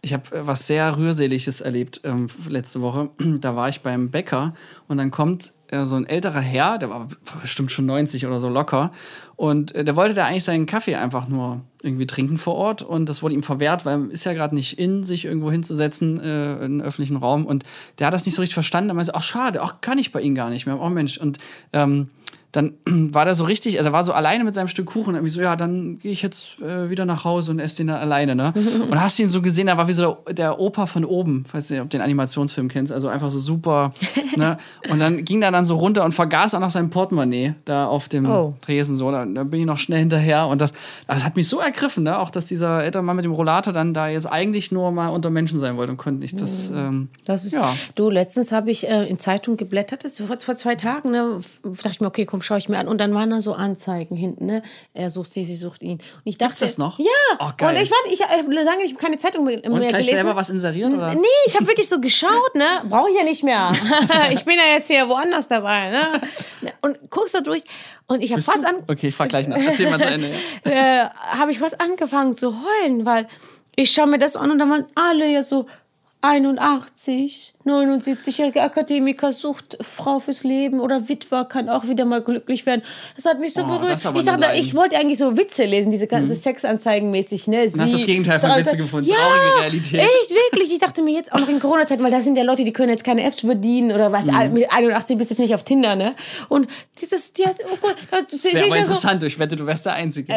Ich 0.04 0.14
habe 0.14 0.36
äh, 0.36 0.46
was 0.46 0.68
sehr 0.68 0.98
Rührseliges 0.98 1.62
erlebt 1.62 2.02
ähm, 2.04 2.28
letzte 2.48 2.82
Woche. 2.82 3.10
Da 3.40 3.56
war 3.56 3.70
ich 3.70 3.82
beim 3.82 4.12
Bäcker 4.12 4.54
und 4.88 4.98
dann 4.98 5.10
kommt 5.10 5.54
äh, 5.70 5.86
so 5.86 5.96
ein 5.96 6.06
älterer 6.06 6.42
Herr, 6.42 6.78
der 6.78 6.90
war 6.90 7.08
bestimmt 7.42 7.72
schon 7.72 7.86
90 7.86 8.28
oder 8.28 8.40
so 8.40 8.50
locker. 8.50 8.92
Und 9.38 9.74
äh, 9.74 9.86
der 9.86 9.96
wollte 9.96 10.14
da 10.14 10.26
eigentlich 10.26 10.44
seinen 10.44 10.66
Kaffee 10.66 10.96
einfach 10.96 11.28
nur 11.28 11.62
irgendwie 11.82 12.06
trinken 12.06 12.38
vor 12.38 12.56
Ort. 12.56 12.82
Und 12.82 13.08
das 13.08 13.24
wurde 13.24 13.34
ihm 13.34 13.44
verwehrt, 13.44 13.86
weil 13.86 14.10
ist 14.12 14.26
ja 14.26 14.34
gerade 14.34 14.56
nicht 14.56 14.78
in, 14.78 15.04
sich 15.04 15.26
irgendwo 15.26 15.52
hinzusetzen 15.52 16.20
äh, 16.20 16.56
in 16.58 16.64
einen 16.64 16.82
öffentlichen 16.82 17.16
Raum. 17.18 17.46
Und 17.46 17.64
der 18.00 18.08
hat 18.08 18.14
das 18.14 18.26
nicht 18.26 18.36
so 18.36 18.42
richtig 18.42 18.56
verstanden. 18.56 18.92
Er 18.92 18.96
meinte, 18.96 19.12
so, 19.12 19.18
ach 19.18 19.24
schade, 19.24 19.62
ach 19.62 19.82
kann 19.82 19.98
ich 19.98 20.12
bei 20.12 20.22
Ihnen 20.22 20.36
gar 20.36 20.50
nicht 20.50 20.66
mehr. 20.66 20.82
Oh 20.82 20.90
Mensch. 20.90 21.18
Und 21.18 21.40
ähm, 21.72 22.10
dann 22.54 22.74
war 22.86 23.26
der 23.26 23.36
so 23.36 23.44
richtig, 23.44 23.78
also 23.80 23.90
er 23.90 23.94
war 23.94 24.04
so 24.04 24.14
alleine 24.14 24.44
mit 24.46 24.56
seinem 24.56 24.70
Stück 24.70 24.86
Kuchen 24.86 25.10
und 25.10 25.16
irgendwie 25.16 25.32
so, 25.32 25.42
ja, 25.42 25.56
dann 25.56 25.98
gehe 25.98 26.12
ich 26.12 26.22
jetzt 26.22 26.62
äh, 26.62 26.90
wieder 26.90 27.06
nach 27.06 27.26
Hause 27.26 27.52
und 27.52 27.60
esse 27.60 27.78
den 27.78 27.88
dann 27.88 28.00
alleine, 28.00 28.36
ne? 28.36 28.54
Und 28.90 29.02
hast 29.02 29.18
ihn 29.20 29.28
so 29.28 29.42
gesehen, 29.42 29.68
da 29.68 29.78
war 29.78 29.88
wie 29.88 29.94
so 29.94 30.18
der, 30.28 30.34
der 30.34 30.60
Opa 30.60 30.86
von 30.86 31.04
oben, 31.04 31.46
ob 31.52 31.68
du 31.68 31.86
den 31.88 32.02
Animationsfilm 32.02 32.68
kennst, 32.68 32.92
also 32.92 33.08
einfach 33.08 33.32
so 33.32 33.40
super, 33.40 33.92
ne? 34.38 34.58
Und 34.90 35.00
dann 35.00 35.26
ging 35.26 35.42
er 35.42 35.52
dann 35.52 35.66
so 35.66 35.76
runter 35.76 36.06
und 36.06 36.14
vergaß 36.14 36.54
auch 36.54 36.60
noch 36.60 36.70
sein 36.70 36.90
Portemonnaie 36.90 37.56
da 37.66 37.88
auf 37.88 38.08
dem 38.08 38.24
Oh. 38.26 38.54
Tresen 38.62 38.96
so, 38.96 39.12
da, 39.12 39.26
da 39.26 39.44
bin 39.44 39.62
ich 39.62 39.66
noch 39.66 39.78
schnell 39.80 40.00
hinterher 40.00 40.48
und 40.48 40.62
das, 40.62 40.72
das 41.08 41.26
hat 41.26 41.36
mich 41.36 41.48
so 41.48 41.60
ergriffen, 41.60 42.04
ne? 42.04 42.20
Auch, 42.20 42.30
dass 42.30 42.46
dieser 42.46 42.84
ältere 42.84 43.02
Mann 43.04 43.16
mit 43.16 43.26
dem 43.26 43.32
Rollator 43.32 43.74
dann 43.74 43.94
da 43.94 44.08
jetzt 44.08 44.28
eigentlich 44.32 44.72
nur 44.72 44.92
mal 44.92 45.10
unter 45.10 45.32
Menschen 45.32 45.60
sein 45.60 45.76
wollte 45.76 45.92
und 45.92 45.98
konnte 45.98 46.20
nicht, 46.20 46.40
das, 46.40 46.70
ähm, 46.70 47.10
Das 47.26 47.46
ist, 47.46 47.56
ja. 47.56 47.74
du, 47.96 48.10
letztens 48.10 48.52
habe 48.52 48.70
ich 48.70 48.88
äh, 48.88 49.08
in 49.08 49.18
Zeitung 49.18 49.58
geblättert, 49.58 50.04
das 50.04 50.20
vor, 50.20 50.38
vor 50.40 50.56
zwei 50.56 50.76
Tagen, 50.76 51.12
ne, 51.12 51.38
dachte 51.64 51.90
ich 51.90 52.02
mir, 52.02 52.08
okay, 52.08 52.26
komm, 52.26 52.43
schaue 52.44 52.58
ich 52.58 52.70
mir 52.70 52.78
an. 52.78 52.88
Und 52.88 53.00
dann 53.00 53.14
waren 53.14 53.30
da 53.30 53.42
so 53.42 53.54
Anzeigen 53.54 54.16
hinten, 54.16 54.46
ne, 54.46 54.64
er 54.94 55.10
sucht 55.10 55.34
sie, 55.34 55.44
sie 55.46 55.56
sucht 55.56 55.82
ihn. 55.82 56.00
Und 56.00 56.22
ich 56.26 56.38
dachte, 56.38 56.60
das 56.62 56.78
noch? 56.78 57.00
Ja. 57.00 57.06
Oh, 57.40 57.50
geil. 57.58 57.76
Und 57.76 57.82
ich 57.82 57.92
war, 57.92 57.98
ich 58.12 58.22
habe 58.22 58.54
lange 58.54 58.84
nicht 58.84 58.98
keine 58.98 59.18
Zeitung 59.18 59.46
mehr, 59.46 59.56
Und 59.64 59.80
mehr 59.80 59.90
gleich 59.90 60.06
gelesen. 60.06 60.16
selber 60.16 60.36
was 60.36 60.50
inseriert, 60.50 60.94
oder? 60.94 61.14
Nee, 61.14 61.28
ich 61.48 61.56
habe 61.56 61.68
wirklich 61.68 61.90
so 61.90 62.00
geschaut, 62.00 62.56
ne? 62.56 62.66
Brauche 62.90 63.10
ich 63.10 63.18
ja 63.18 63.24
nicht 63.24 63.44
mehr. 63.44 63.72
ich 64.32 64.44
bin 64.46 64.56
ja 64.56 64.76
jetzt 64.76 64.88
hier 64.88 65.08
woanders 65.08 65.48
dabei, 65.48 65.90
ne? 65.90 66.22
Und 66.82 67.10
guckst 67.10 67.34
so 67.34 67.42
durch 67.42 67.64
und 68.08 68.22
ich 68.22 68.32
habe 68.32 68.42
fast 68.42 68.66
an 68.66 68.76
Okay, 68.88 69.08
ich 69.08 69.16
fahr 69.16 69.28
gleich 69.28 69.48
nach. 69.48 69.58
Erzähl 69.58 69.90
mal 69.90 70.00
zu 70.00 70.08
Ende. 70.08 70.28
Äh, 70.66 71.06
habe 71.16 71.52
ich 71.52 71.60
fast 71.60 71.80
angefangen 71.80 72.36
zu 72.36 72.54
heulen, 72.54 73.06
weil 73.06 73.28
ich 73.76 73.92
schaue 73.92 74.08
mir 74.08 74.20
das 74.20 74.36
an 74.36 74.52
und 74.52 74.60
dann 74.60 74.70
waren 74.70 74.86
alle 74.96 75.32
ja 75.32 75.42
so 75.42 75.66
81, 76.24 77.54
79-jährige 77.66 78.62
Akademiker 78.62 79.32
sucht 79.34 79.78
Frau 79.82 80.20
fürs 80.20 80.44
Leben 80.44 80.80
oder 80.80 81.08
Witwer 81.10 81.46
kann 81.46 81.70
auch 81.70 81.88
wieder 81.88 82.06
mal 82.06 82.22
glücklich 82.22 82.66
werden. 82.66 82.82
Das 83.16 83.26
hat 83.26 83.40
mich 83.40 83.54
so 83.54 83.62
Oh, 83.64 83.66
berührt. 83.66 83.92
das 83.92 84.06
Ich 84.06 84.26
dachte, 84.26 84.40
Leiden. 84.42 84.60
ich 84.60 84.74
wollte 84.74 84.98
eigentlich 84.98 85.18
so 85.18 85.38
Witze 85.38 85.66
lesen, 85.66 85.92
diese 85.92 86.08
ganze 86.08 86.36
Sexanzeigen 86.36 87.12
mäßig, 87.12 87.48
ne? 87.48 87.64
Und 87.64 87.80
hast 87.82 87.90
Sie- 87.92 87.98
das 87.98 88.06
Gegenteil 88.06 88.40
von 88.40 88.50
Witze 88.56 88.78
gefunden. 88.78 89.10
Ja, 89.10 89.16
Traurige 89.16 89.62
Realität. 89.62 90.00
echt, 90.00 90.32
wirklich. 90.32 90.72
Ich 90.74 90.80
dachte 90.80 91.02
mir 91.02 91.14
jetzt 91.14 91.32
auch 91.34 91.40
noch 91.40 91.50
in 91.50 91.60
Corona-Zeiten, 91.60 92.04
weil 92.04 92.12
da 92.12 92.22
sind 92.22 92.38
ja 92.38 92.44
Leute, 92.44 92.64
die 92.64 92.74
können 92.74 92.90
jetzt 92.90 93.04
keine 93.04 93.24
Apps 93.24 93.42
bedienen 93.42 93.92
oder 93.92 94.12
was. 94.12 94.26
Mhm. 94.26 94.54
Mit 94.54 94.74
81 94.74 95.18
bist 95.18 95.30
du 95.30 95.34
jetzt 95.36 95.40
nicht 95.40 95.54
auf 95.56 95.64
Tinder, 95.64 95.96
ne? 95.96 96.16
Und 96.50 96.68
dieses, 97.02 97.34
die 97.34 97.46
hast, 97.46 97.62
oh 97.66 97.78
Gott, 97.82 97.96
da 98.12 98.18
sehe 98.30 98.54
Wäre 98.54 98.66
aber 98.66 98.76
ja 98.78 98.86
so, 98.86 98.92
interessant, 98.92 99.24
ich 99.24 99.40
wette, 99.40 99.56
du 99.56 99.66
wärst 99.66 99.86
der 99.86 99.94
Einzige. 99.94 100.34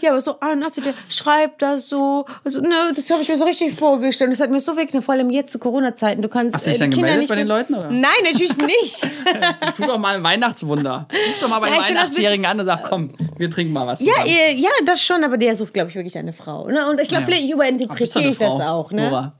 ja, 0.00 0.10
aber 0.10 0.20
so, 0.20 0.36
ah, 0.40 0.54
Nazi, 0.54 0.80
der 0.80 0.94
schreibt 1.08 1.60
das 1.62 1.88
so. 1.88 2.24
Also, 2.44 2.60
ne, 2.60 2.92
das 2.94 3.10
habe 3.10 3.22
ich 3.22 3.28
mir 3.28 3.38
so 3.38 3.44
richtig 3.44 3.72
vorgestellt. 3.74 4.30
Das 4.32 4.40
hat 4.40 4.50
mir 4.50 4.60
so 4.60 4.76
weg, 4.76 4.90
vor 5.02 5.14
allem 5.24 5.30
jetzt 5.30 5.50
zu 5.52 5.58
Corona-Zeiten. 5.58 6.22
Du 6.22 6.28
kannst 6.28 6.54
Hast 6.54 6.66
du 6.66 6.70
dich 6.70 6.78
äh, 6.78 6.80
dann 6.82 6.90
Kinder 6.90 7.08
gemeldet 7.08 7.20
nicht 7.20 7.28
bei 7.28 7.36
den 7.36 7.46
Leuten, 7.48 7.74
oder? 7.74 7.90
Nein, 7.90 8.10
natürlich 8.24 8.56
nicht. 8.56 9.10
Tu 9.76 9.86
doch 9.86 9.98
mal 9.98 10.16
ein 10.16 10.22
Weihnachtswunder. 10.22 11.08
Ruf 11.10 11.38
doch 11.40 11.48
mal 11.48 11.58
bei 11.60 11.68
Ja, 11.70 11.80
ich 11.80 11.94
das 11.94 12.10
81-Jährigen 12.10 12.46
an 12.46 12.60
und 12.60 12.66
sag, 12.66 12.84
komm, 12.84 13.10
wir 13.36 13.50
trinken 13.50 13.72
mal 13.72 13.86
was 13.86 14.00
ja, 14.00 14.12
zusammen. 14.12 14.28
äh, 14.30 14.52
ja, 14.54 14.70
das 14.86 15.02
schon, 15.02 15.24
aber 15.24 15.36
der 15.36 15.56
sucht, 15.56 15.74
glaube 15.74 15.90
ich, 15.90 15.94
wirklich 15.96 16.16
eine 16.18 16.32
Frau. 16.32 16.68
Ne? 16.68 16.88
Und 16.88 17.00
ich 17.00 17.08
glaube, 17.08 17.22
Ja. 17.22 17.26
vielleicht 17.26 17.50
überinterpretiere 17.52 18.28
ich 18.28 18.38
das 18.38 18.60
auch. 18.60 18.90
Ne? 18.92 19.08
Nora? 19.08 19.34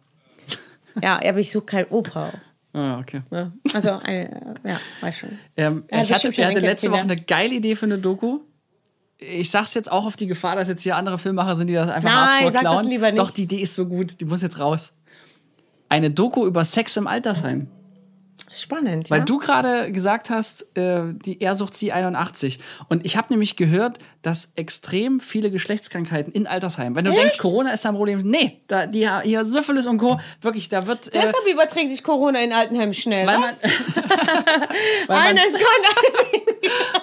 Ja, 1.02 1.16
aber 1.24 1.38
ich 1.38 1.50
suche 1.50 1.64
kein 1.66 1.86
Opa. 1.90 2.32
Ah, 2.72 2.98
okay. 2.98 3.22
Ne? 3.30 3.52
Also, 3.72 3.90
eine, 4.02 4.56
ja, 4.64 4.80
weiß 5.00 5.18
schon. 5.18 5.38
Ähm, 5.56 5.84
Ja, 5.90 6.02
ich 6.02 6.12
hatte, 6.12 6.28
hatten 6.28 6.52
schon 6.54 6.62
letzte 6.62 6.90
Woche 6.90 7.00
eine 7.02 7.16
geile 7.16 7.54
Idee 7.54 7.76
für 7.76 7.86
eine 7.86 7.98
Doku. 7.98 8.40
Ich 9.18 9.50
sag's 9.50 9.74
jetzt 9.74 9.90
auch 9.90 10.06
auf 10.06 10.16
die 10.16 10.26
Gefahr, 10.26 10.56
dass 10.56 10.66
jetzt 10.68 10.82
hier 10.82 10.96
andere 10.96 11.18
Filmmacher 11.18 11.54
sind, 11.56 11.68
die 11.68 11.74
das 11.74 11.88
einfach 11.88 12.10
Nein, 12.10 12.16
hardcore 12.18 12.52
sag 12.52 12.62
das 12.62 12.72
klauen. 12.72 12.88
lieber 12.88 13.06
nicht. 13.12 13.18
Doch, 13.18 13.30
die 13.30 13.44
Idee 13.44 13.58
ist 13.58 13.74
so 13.76 13.86
gut, 13.86 14.20
die 14.20 14.24
muss 14.24 14.42
jetzt 14.42 14.58
raus. 14.58 14.92
Eine 15.94 16.10
Doku 16.10 16.44
über 16.44 16.64
Sex 16.64 16.96
im 16.96 17.06
Altersheim. 17.06 17.68
Spannend. 18.52 19.10
Weil 19.10 19.20
ja? 19.20 19.24
du 19.24 19.38
gerade 19.38 19.92
gesagt 19.92 20.28
hast, 20.28 20.62
äh, 20.76 21.14
die 21.14 21.40
er 21.40 21.54
sucht 21.54 21.76
sie 21.76 21.92
81. 21.92 22.58
Und 22.88 23.06
ich 23.06 23.16
habe 23.16 23.28
nämlich 23.30 23.54
gehört, 23.54 23.98
dass 24.20 24.50
extrem 24.56 25.20
viele 25.20 25.52
Geschlechtskrankheiten 25.52 26.32
in 26.32 26.48
Altersheimen. 26.48 26.96
Wenn 26.96 27.04
du 27.04 27.12
denkst, 27.12 27.38
Corona 27.38 27.70
ist 27.70 27.86
ein 27.86 27.94
Problem. 27.94 28.22
Nee, 28.24 28.60
da, 28.66 28.86
die 28.86 29.08
hier 29.22 29.44
Syphilis 29.44 29.86
und 29.86 29.98
Co. 29.98 30.18
Wirklich, 30.40 30.68
da 30.68 30.88
wird. 30.88 31.14
Äh, 31.14 31.20
Deshalb 31.20 31.46
überträgt 31.48 31.92
sich 31.92 32.02
Corona 32.02 32.40
in 32.40 32.52
Altenheim 32.52 32.92
schnell. 32.92 33.28
weil 33.28 33.38
man, 33.38 33.50
was? 33.50 33.62
weil, 35.06 35.34
man, 35.34 35.36
ist 35.36 35.56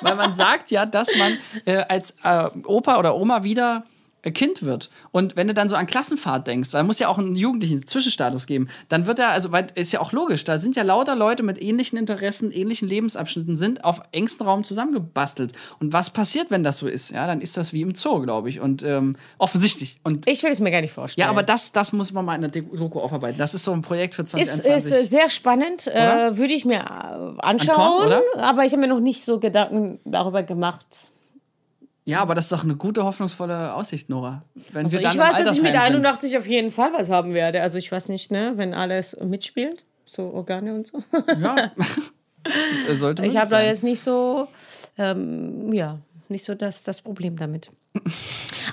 weil 0.02 0.16
man 0.16 0.36
sagt 0.36 0.70
ja, 0.70 0.86
dass 0.86 1.16
man 1.16 1.38
äh, 1.64 1.78
als 1.88 2.14
äh, 2.26 2.50
Opa 2.66 3.00
oder 3.00 3.16
Oma 3.16 3.46
wieder 3.46 3.86
Kind 4.30 4.62
wird. 4.62 4.92
Und 5.12 5.36
wenn 5.36 5.48
du 5.48 5.56
dann 5.56 5.68
so 5.68 5.76
an 5.76 5.88
Klassenfahrt 5.88 6.46
denkst, 6.46 6.74
weil 6.74 6.84
muss 6.84 7.00
ja 7.00 7.08
auch 7.08 7.18
einen 7.18 7.36
jugendlichen 7.36 7.88
Zwischenstatus 7.88 8.46
geben, 8.46 8.68
dann 8.88 9.08
wird 9.08 9.18
er, 9.18 9.30
also 9.30 9.52
weil 9.52 9.68
ist 9.74 9.92
ja 9.92 10.00
auch 10.00 10.12
logisch, 10.12 10.44
da 10.44 10.60
sind 10.60 10.76
ja 10.76 10.84
lauter 10.84 11.16
Leute 11.16 11.42
mit 11.42 11.60
ähnlichen 11.60 11.98
Interessen, 11.98 12.52
ähnlichen 12.52 12.88
Lebensabschnitten, 12.88 13.56
sind 13.56 13.84
auf 13.84 14.02
engstem 14.12 14.46
Raum 14.46 14.64
zusammengebastelt. 14.64 15.54
Und 15.80 15.92
was 15.94 16.12
passiert, 16.12 16.52
wenn 16.52 16.64
das 16.64 16.78
so 16.78 16.88
ist? 16.88 17.10
Ja, 17.10 17.26
dann 17.26 17.42
ist 17.42 17.58
das 17.58 17.74
wie 17.74 17.82
im 17.82 17.96
Zoo, 17.96 18.20
glaube 18.20 18.50
ich. 18.50 18.60
Und 18.60 18.84
ähm, 18.84 19.16
offensichtlich. 19.40 20.00
Und 20.04 20.28
Ich 20.28 20.44
will 20.44 20.52
es 20.52 20.60
mir 20.60 20.70
gar 20.70 20.82
nicht 20.82 20.94
vorstellen. 20.94 21.26
ja, 21.26 21.30
aber 21.32 21.42
das, 21.42 21.72
das 21.72 21.92
muss 21.92 22.12
man 22.12 22.24
mal 22.24 22.36
in 22.36 22.42
der 22.42 22.52
Doku 22.52 23.00
aufarbeiten. 23.00 23.40
Das 23.40 23.56
ist 23.56 23.64
so 23.64 23.72
ein 23.72 23.82
Projekt 23.82 24.14
für 24.14 24.22
Ist, 24.22 24.32
2021. 24.32 24.92
ist 24.92 24.92
äh, 24.92 25.06
sehr 25.06 25.30
spannend, 25.30 25.88
äh, 25.88 26.38
würde 26.38 26.54
ich 26.54 26.66
mir 26.66 26.80
äh, 26.80 27.42
anschauen, 27.42 28.06
oder? 28.06 28.22
aber 28.38 28.66
ich 28.66 28.74
habe 28.74 28.82
mir 28.82 28.88
noch 28.88 29.00
nicht 29.00 29.24
so 29.24 29.40
Gedanken 29.40 30.00
darüber 30.06 30.44
gemacht. 30.44 30.86
Ja, 32.06 32.22
aber 32.22 32.34
das 32.34 32.46
ist 32.46 32.52
doch 32.52 32.64
eine 32.64 32.76
gute, 32.76 33.04
hoffnungsvolle 33.04 33.74
Aussicht, 33.74 34.10
Nora. 34.10 34.44
Wenn 34.72 34.86
Also 34.86 34.98
wir 34.98 35.04
dann 35.04 35.14
ich 35.14 35.18
weiß, 35.20 35.44
dass 35.44 35.56
ich 35.56 35.62
mit 35.62 35.72
Altersheim 35.74 35.94
sind. 35.94 36.06
81 36.06 36.38
auf 36.38 36.48
jeden 36.48 36.72
Fall 36.72 36.92
was 36.98 37.10
haben 37.10 37.34
werde. 37.34 37.62
Also 37.62 37.78
ich 37.78 37.92
weiß 37.92 38.10
nicht, 38.10 38.32
ne, 38.32 38.54
wenn 38.56 38.74
alles 38.74 39.16
mitspielt, 39.24 39.86
so 40.06 40.32
Organe 40.34 40.74
und 40.74 40.88
so. 40.88 41.04
Ja. 41.40 41.72
Sollte 42.94 43.26
Ich 43.26 43.38
habe 43.38 43.52
da 43.52 43.62
jetzt 43.62 43.84
nicht 43.84 44.00
so, 44.00 44.48
ähm, 44.98 45.72
ja, 45.74 46.00
nicht 46.28 46.44
so 46.44 46.56
das, 46.56 46.84
das 46.84 47.02
Problem 47.02 47.38
damit. 47.38 47.70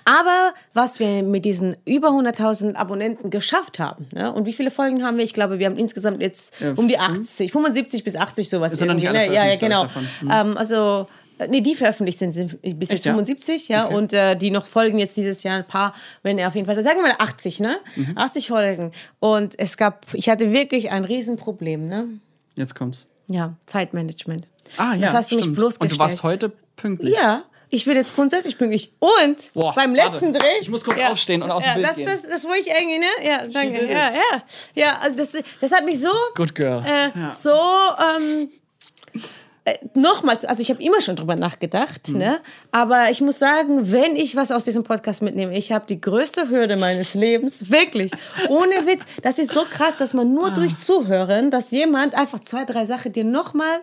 Aber 0.05 0.55
was 0.75 1.01
wir 1.01 1.23
mit 1.23 1.45
diesen 1.45 1.77
über 1.85 2.09
100.000 2.09 2.77
Abonnenten 2.77 3.31
geschafft 3.31 3.79
haben, 3.79 4.07
ne? 4.13 4.33
und 4.33 4.47
wie 4.47 4.53
viele 4.53 4.71
Folgen 4.71 5.05
haben 5.05 5.19
wir? 5.19 5.25
Ich 5.25 5.35
glaube, 5.35 5.59
wir 5.59 5.67
haben 5.67 5.77
insgesamt 5.77 6.23
jetzt 6.23 6.59
Ja, 6.61 6.73
um 6.73 6.89
die 6.89 6.97
fünf? 6.97 7.29
80, 7.29 7.53
75 7.53 8.05
bis 8.05 8.17
80 8.17 8.49
sowas. 8.49 8.73
Ist 8.73 8.81
ja 8.81 8.87
noch 8.87 8.95
nicht 8.95 9.09
alle 9.09 9.19
ne? 9.29 9.35
Ja, 9.35 9.47
ja, 9.47 9.57
genau. 9.57 9.83
davon. 9.83 10.07
Ähm, 10.31 10.57
also 10.57 11.09
Nee, 11.49 11.61
die 11.61 11.75
veröffentlicht 11.75 12.19
sind, 12.19 12.33
sind 12.33 12.61
bis 12.79 12.91
jetzt 12.91 13.05
ja? 13.05 13.13
75, 13.13 13.69
ja. 13.69 13.87
Okay. 13.87 13.95
Und 13.95 14.13
äh, 14.13 14.37
die 14.37 14.51
noch 14.51 14.67
folgen 14.67 14.99
jetzt 14.99 15.17
dieses 15.17 15.43
Jahr 15.43 15.57
ein 15.57 15.67
paar, 15.67 15.95
wenn 16.23 16.39
er 16.39 16.49
auf 16.49 16.55
jeden 16.55 16.67
Fall, 16.67 16.75
sagen 16.83 16.99
wir 17.01 17.09
mal 17.09 17.17
80, 17.19 17.61
ne? 17.61 17.79
Mhm. 17.97 18.17
80 18.17 18.49
Folgen. 18.49 18.93
Und 19.21 19.59
es 19.59 19.77
gab, 19.77 20.07
ich 20.15 20.29
hatte 20.29 20.53
wirklich 20.53 20.91
ein 20.91 21.05
Riesenproblem, 21.05 21.87
ne? 21.87 22.09
Jetzt 22.57 22.75
kommt's. 22.75 23.07
Ja, 23.29 23.55
Zeitmanagement. 23.67 24.47
Ah, 24.77 24.95
ja. 24.95 25.01
Das 25.03 25.13
hast 25.15 25.31
du 25.31 25.37
mich 25.37 25.45
stimmt. 25.45 25.57
bloßgestellt. 25.57 25.93
Und 25.93 25.97
du 25.97 26.01
warst 26.03 26.23
heute 26.23 26.53
pünktlich. 26.77 27.15
Ja, 27.15 27.45
ich 27.71 27.85
bin 27.85 27.97
jetzt 27.97 28.15
grundsätzlich 28.15 28.57
pünktlich. 28.57 28.93
Und 28.99 29.53
Boah, 29.55 29.75
beim 29.75 29.95
warte. 29.95 30.13
letzten 30.13 30.33
Dreh. 30.33 30.59
Ich 30.61 30.71
muss 30.71 30.85
kurz 30.85 30.99
ja, 30.99 31.11
aufstehen 31.11 31.43
und 31.43 31.51
aus 31.51 31.63
dem 31.63 31.69
ja, 31.69 31.75
Bild 31.75 31.89
das, 31.89 31.97
gehen. 31.97 32.07
Das, 32.07 32.23
das 32.23 32.45
wollte 32.45 32.61
ich 32.61 32.69
irgendwie, 32.69 32.99
ne? 32.99 33.07
Ja, 33.23 33.47
danke. 33.47 33.87
Ja, 33.91 34.11
ja. 34.11 34.43
Ja, 34.75 34.99
also 35.01 35.17
das, 35.17 35.37
das 35.61 35.73
hat 35.73 35.85
mich 35.85 36.01
so. 36.01 36.11
Good 36.35 36.55
girl. 36.55 36.83
Äh, 36.85 37.11
Ja. 37.15 37.31
So. 37.31 37.51
Ähm, 37.53 38.49
äh, 39.15 39.19
Nochmals, 39.95 40.45
also 40.45 40.61
ich 40.63 40.71
habe 40.71 40.83
immer 40.83 41.01
schon 41.01 41.17
drüber 41.17 41.37
nachgedacht, 41.37 42.09
Mhm. 42.09 42.19
ne? 42.19 42.41
aber 42.73 43.11
ich 43.11 43.21
muss 43.21 43.39
sagen, 43.39 43.91
wenn 43.93 44.17
ich 44.17 44.37
was 44.37 44.51
aus 44.51 44.65
diesem 44.65 44.85
Podcast 44.85 45.23
mitnehme, 45.23 45.57
ich 45.57 45.73
habe 45.73 45.85
die 45.89 46.01
größte 46.01 46.49
Hürde 46.49 46.77
meines 46.77 47.15
Lebens, 47.15 47.71
wirklich, 47.71 48.13
ohne 48.49 48.75
Witz, 48.87 49.05
das 49.23 49.39
ist 49.39 49.53
so 49.53 49.63
krass, 49.63 49.97
dass 49.97 50.15
man 50.15 50.29
Ah. 50.29 50.33
nur 50.33 50.51
durch 50.51 50.77
Zuhören, 50.77 51.51
dass 51.51 51.71
jemand 51.71 52.15
einfach 52.15 52.41
zwei, 52.41 52.65
drei 52.65 52.85
Sachen 52.85 53.13
dir 53.13 53.25
nochmal 53.25 53.81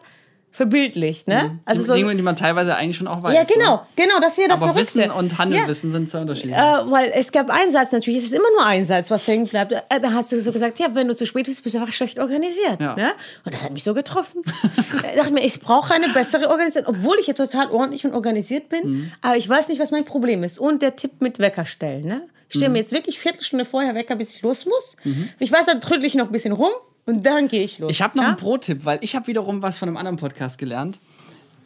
verbildlicht, 0.55 1.27
ne? 1.27 1.59
Also 1.65 1.83
so, 1.83 1.93
Dinge, 1.93 2.15
die 2.15 2.23
man 2.23 2.35
teilweise 2.35 2.75
eigentlich 2.75 2.95
schon 2.97 3.07
auch 3.07 3.21
weiß. 3.21 3.33
ja, 3.35 3.43
genau, 3.43 3.75
Ne? 3.75 3.81
genau, 3.95 4.19
das 4.21 4.33
ist 4.33 4.39
ja 4.39 4.47
das 4.47 4.61
Aber 4.61 4.71
Verrückte. 4.73 4.99
Wissen 4.99 5.11
und 5.11 5.31
Ja. 5.33 5.37
Handelwissen 5.39 5.91
sind 5.91 6.09
zwei 6.09 6.21
unterschiedlich. 6.21 6.55
Äh, 6.55 6.59
weil 6.59 7.11
es 7.13 7.31
gab 7.31 7.49
einen 7.49 7.71
Satz 7.71 7.91
natürlich, 7.91 8.19
es 8.19 8.25
ist 8.25 8.33
immer 8.33 8.49
nur 8.57 8.65
ein 8.65 8.85
Satz, 8.85 9.11
was 9.11 9.27
hängen 9.27 9.47
bleibt. 9.47 9.73
Äh, 9.73 9.81
da 10.01 10.11
hast 10.13 10.31
du 10.31 10.41
so 10.41 10.51
gesagt, 10.51 10.79
ja, 10.79 10.87
wenn 10.93 11.07
du 11.07 11.15
zu 11.15 11.25
spät 11.25 11.45
bist, 11.45 11.61
bist 11.63 11.75
du 11.75 11.79
einfach 11.79 11.93
schlecht 11.93 12.17
organisiert. 12.19 12.79
Ja. 12.79 12.95
Ne? 12.95 13.11
Und 13.43 13.53
das 13.53 13.63
hat 13.63 13.73
mich 13.73 13.83
so 13.83 13.93
getroffen. 13.93 14.41
ich 14.45 15.15
dachte 15.17 15.33
mir, 15.33 15.43
ich 15.45 15.59
brauche 15.59 15.93
eine 15.93 16.07
bessere 16.09 16.49
Organisation, 16.49 16.95
obwohl 16.95 17.17
ich 17.19 17.27
ja 17.27 17.33
total 17.33 17.69
ordentlich 17.69 18.05
und 18.05 18.13
organisiert 18.13 18.69
bin, 18.69 18.81
Mhm. 18.85 19.11
aber 19.21 19.35
ich 19.37 19.47
weiß 19.49 19.67
nicht, 19.67 19.79
was 19.79 19.91
mein 19.91 20.05
Problem 20.05 20.43
ist. 20.43 20.57
Und 20.59 20.81
der 20.81 20.95
Tipp 20.95 21.21
mit 21.21 21.39
Wecker 21.39 21.65
stellen. 21.65 22.05
Ne? 22.05 22.21
Ich 22.49 22.55
stelle 22.55 22.71
mir 22.71 22.79
jetzt 22.79 22.91
wirklich 22.91 23.19
Viertelstunde 23.19 23.65
vorher 23.65 23.95
Wecker, 23.95 24.15
bis 24.15 24.35
ich 24.35 24.41
los 24.41 24.65
muss. 24.65 24.95
Ich 25.39 25.51
weiß, 25.51 25.65
dann 25.65 25.81
trödel 25.81 26.05
ich 26.05 26.15
noch 26.15 26.27
ein 26.27 26.31
bisschen 26.31 26.53
rum 26.53 26.69
und 27.05 27.25
dann 27.25 27.47
gehe 27.47 27.63
ich 27.63 27.79
los. 27.79 27.91
Ich 27.91 28.01
habe 28.01 28.17
noch 28.17 28.23
ja? 28.23 28.29
einen 28.29 28.37
Pro-Tipp, 28.37 28.85
weil 28.85 28.99
ich 29.01 29.15
habe 29.15 29.27
wiederum 29.27 29.61
was 29.61 29.77
von 29.77 29.87
einem 29.87 29.97
anderen 29.97 30.17
Podcast 30.17 30.57
gelernt. 30.57 30.99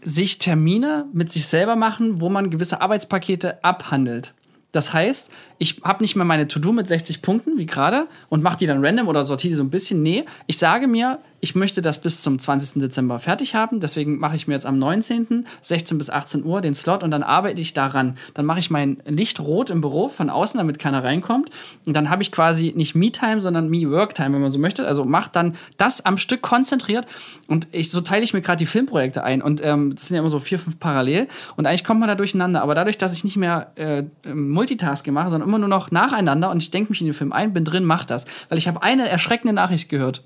Sich 0.01 0.37
Termine 0.37 1.05
mit 1.13 1.31
sich 1.31 1.47
selber 1.47 1.75
machen, 1.75 2.21
wo 2.21 2.29
man 2.29 2.49
gewisse 2.49 2.81
Arbeitspakete 2.81 3.63
abhandelt. 3.63 4.33
Das 4.71 4.93
heißt, 4.93 5.31
ich 5.57 5.81
habe 5.83 6.03
nicht 6.03 6.15
mehr 6.15 6.25
meine 6.25 6.47
To-Do 6.47 6.71
mit 6.71 6.87
60 6.87 7.21
Punkten, 7.21 7.57
wie 7.57 7.65
gerade, 7.65 8.07
und 8.29 8.43
mache 8.43 8.59
die 8.59 8.67
dann 8.67 8.85
random 8.85 9.07
oder 9.07 9.23
sortiere 9.23 9.51
die 9.51 9.55
so 9.55 9.63
ein 9.63 9.71
bisschen. 9.71 10.03
Nee, 10.03 10.25
ich 10.45 10.57
sage 10.57 10.87
mir, 10.87 11.19
ich 11.41 11.55
möchte 11.55 11.81
das 11.81 12.01
bis 12.01 12.21
zum 12.21 12.39
20. 12.39 12.81
Dezember 12.81 13.19
fertig 13.19 13.55
haben. 13.55 13.79
Deswegen 13.79 14.19
mache 14.19 14.35
ich 14.35 14.47
mir 14.47 14.53
jetzt 14.53 14.65
am 14.65 14.77
19. 14.77 15.45
16 15.61 15.97
bis 15.97 16.09
18 16.09 16.43
Uhr 16.43 16.61
den 16.61 16.75
Slot 16.75 17.03
und 17.03 17.11
dann 17.11 17.23
arbeite 17.23 17.61
ich 17.61 17.73
daran. 17.73 18.15
Dann 18.33 18.45
mache 18.45 18.59
ich 18.59 18.69
mein 18.69 19.01
Licht 19.05 19.39
rot 19.39 19.69
im 19.69 19.81
Büro 19.81 20.09
von 20.09 20.29
außen, 20.29 20.57
damit 20.57 20.79
keiner 20.79 21.03
reinkommt. 21.03 21.49
Und 21.85 21.95
dann 21.95 22.09
habe 22.09 22.21
ich 22.21 22.31
quasi 22.31 22.73
nicht 22.75 22.95
Me-Time, 22.95 23.41
sondern 23.41 23.69
Me-Work-Time, 23.69 24.33
wenn 24.33 24.41
man 24.41 24.49
so 24.49 24.59
möchte. 24.59 24.85
Also 24.87 25.05
mache 25.05 25.29
dann 25.31 25.55
das 25.77 26.05
am 26.05 26.17
Stück 26.17 26.41
konzentriert. 26.41 27.05
Und 27.47 27.67
ich, 27.71 27.91
so 27.91 28.01
teile 28.01 28.23
ich 28.23 28.33
mir 28.33 28.41
gerade 28.41 28.57
die 28.57 28.65
Filmprojekte 28.65 29.23
ein. 29.23 29.41
Und 29.41 29.63
ähm, 29.63 29.95
das 29.95 30.07
sind 30.07 30.15
ja 30.15 30.21
immer 30.21 30.29
so 30.29 30.39
vier, 30.39 30.59
fünf 30.59 30.79
parallel. 30.79 31.27
Und 31.55 31.65
eigentlich 31.65 31.83
kommt 31.83 31.99
man 31.99 32.09
da 32.09 32.15
durcheinander. 32.15 32.61
Aber 32.61 32.75
dadurch, 32.75 32.97
dass 32.97 33.13
ich 33.13 33.23
nicht 33.23 33.37
mehr 33.37 33.71
äh, 33.75 34.03
Multitasking 34.31 35.13
mache, 35.13 35.29
sondern 35.29 35.47
immer 35.47 35.59
nur 35.59 35.69
noch 35.69 35.91
nacheinander 35.91 36.51
und 36.51 36.61
ich 36.61 36.71
denke 36.71 36.91
mich 36.91 37.01
in 37.01 37.07
den 37.07 37.13
Film 37.13 37.31
ein, 37.31 37.53
bin 37.53 37.65
drin, 37.65 37.85
mach 37.85 38.05
das. 38.05 38.25
Weil 38.49 38.57
ich 38.57 38.67
habe 38.67 38.83
eine 38.83 39.07
erschreckende 39.07 39.53
Nachricht 39.53 39.89
gehört 39.89 40.23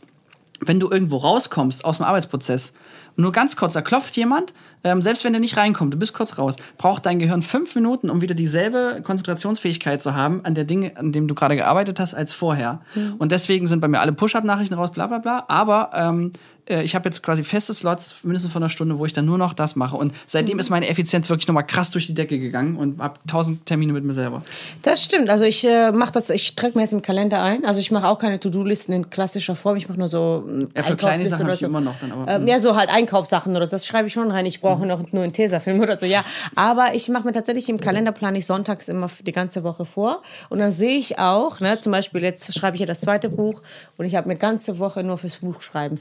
wenn 0.60 0.80
du 0.80 0.90
irgendwo 0.90 1.18
rauskommst 1.18 1.84
aus 1.84 1.98
dem 1.98 2.06
Arbeitsprozess, 2.06 2.74
nur 3.16 3.32
ganz 3.32 3.56
kurz, 3.56 3.74
da 3.74 3.82
klopft 3.82 4.18
jemand, 4.18 4.54
ähm, 4.84 5.02
selbst 5.02 5.24
wenn 5.24 5.34
der 5.34 5.40
nicht 5.40 5.56
reinkommt, 5.58 5.94
du 5.94 5.98
bist 5.98 6.14
kurz 6.14 6.38
raus, 6.38 6.56
braucht 6.78 7.06
dein 7.06 7.20
Gehirn 7.20 7.42
fünf 7.42 7.76
Minuten, 7.76 8.10
um 8.10 8.22
wieder 8.22 8.34
dieselbe 8.34 9.02
Konzentrationsfähigkeit 9.04 10.02
zu 10.02 10.16
haben 10.16 10.44
an 10.46 10.56
der 10.56 10.64
Dinge, 10.64 10.98
an 10.98 11.12
dem 11.12 11.28
du 11.28 11.36
gerade 11.36 11.56
gearbeitet 11.56 12.00
hast, 12.00 12.14
als 12.14 12.34
vorher. 12.34 12.82
Und 13.20 13.32
deswegen 13.32 13.68
sind 13.68 13.82
bei 13.82 13.88
mir 13.88 14.00
alle 14.00 14.14
Push-Up-Nachrichten 14.14 14.74
raus, 14.74 14.92
bla 14.92 15.08
bla 15.08 15.20
bla. 15.20 15.46
Aber 15.48 15.92
ähm, 15.94 16.32
äh, 16.70 16.84
ich 16.84 16.96
habe 16.96 17.08
jetzt 17.10 17.24
quasi 17.24 17.44
feste 17.44 17.74
Slots, 17.74 18.24
mindestens 18.24 18.52
von 18.54 18.62
einer 18.62 18.70
Stunde, 18.70 18.98
wo 18.98 19.06
ich 19.06 19.14
dann 19.14 19.26
nur 19.26 19.38
noch 19.38 19.54
das 19.54 19.76
mache. 19.76 19.96
Und 19.98 20.14
seitdem 20.28 20.60
ist 20.60 20.70
meine 20.70 20.88
Effizienz 20.88 21.30
wirklich 21.30 21.48
nochmal 21.48 21.66
krass 21.66 21.90
durch 21.90 22.08
die 22.08 22.14
Decke 22.14 22.40
gegangen 22.40 22.76
und 22.78 23.02
habe 23.02 23.20
tausend 23.28 23.66
Termine 23.66 23.94
mit 23.94 24.04
mir 24.04 24.14
selber. 24.14 24.42
Das 24.82 25.04
stimmt. 25.04 25.30
Also 25.30 25.46
ich 25.46 25.66
äh, 25.66 25.92
mache 25.92 26.12
das, 26.14 26.30
ich 26.30 26.56
trage 26.56 26.76
mir 26.76 26.82
jetzt 26.82 26.94
im 26.94 27.02
Kalender 27.02 27.42
ein. 27.42 27.66
Also 27.66 27.80
ich 27.80 27.92
mache 27.92 28.08
auch 28.08 28.20
keine 28.20 28.40
To-Do-Listen 28.40 28.94
in 28.94 29.10
klassischer 29.10 29.56
Form. 29.56 29.76
Ich 29.76 29.88
mache 29.90 30.00
nur 30.00 30.08
so 30.08 30.46
ähm, 30.48 30.70
Ja, 30.76 30.84
für 30.84 30.96
kleine 30.96 31.28
Sachen 31.28 31.46
oder 31.46 31.56
so. 31.56 31.66
immer 31.66 31.82
noch 31.82 32.00
dann. 32.00 32.12
Aber, 32.12 32.28
Ähm, 32.32 32.48
ja, 32.48 32.60
so 32.60 32.76
halt 32.76 32.90
Einkaufssachen 32.90 33.56
oder 33.56 33.66
so. 33.66 33.72
Das 33.72 33.86
schreibe 33.86 34.08
ich 34.08 34.14
schon 34.14 34.32
rein. 34.32 34.46
Ich 34.46 34.62
brauche 34.62 34.86
noch 34.86 35.12
nur 35.12 35.24
einen 35.24 35.34
Tesafilm 35.34 35.80
oder 35.82 35.98
so. 35.98 36.06
Ja, 36.06 36.24
aber 36.56 36.96
ich 36.96 37.10
mache 37.10 37.26
mir 37.26 37.34
tatsächlich 37.34 37.70
im 37.70 37.80
Kalender 37.80 38.12
plane 38.12 38.38
ich 38.38 38.46
sonntags 38.46 38.88
immer 38.88 39.10
die 39.26 39.32
ganze 39.32 39.64
Woche 39.64 39.86
vor 39.86 40.22
und 40.50 40.60
dann 40.60 40.72
sehe 40.72 40.98
ich 40.98 41.20
auch, 41.20 41.60
ne, 41.60 41.80
zum 41.80 41.92
Beispiel 41.92 42.22
jetzt 42.24 42.54
schreibe 42.58 42.76
ich 42.76 42.82
ja 42.82 42.86
das 42.86 43.02
zweite 43.02 43.30
Buch 43.30 43.62
und 43.98 44.06
ich 44.06 44.16
habe 44.16 44.28
mir 44.28 44.36
ganze 44.36 44.80
Woche 44.80 45.04
nur 45.04 45.18
fürs 45.18 45.38
Buchschreiben 45.38 45.98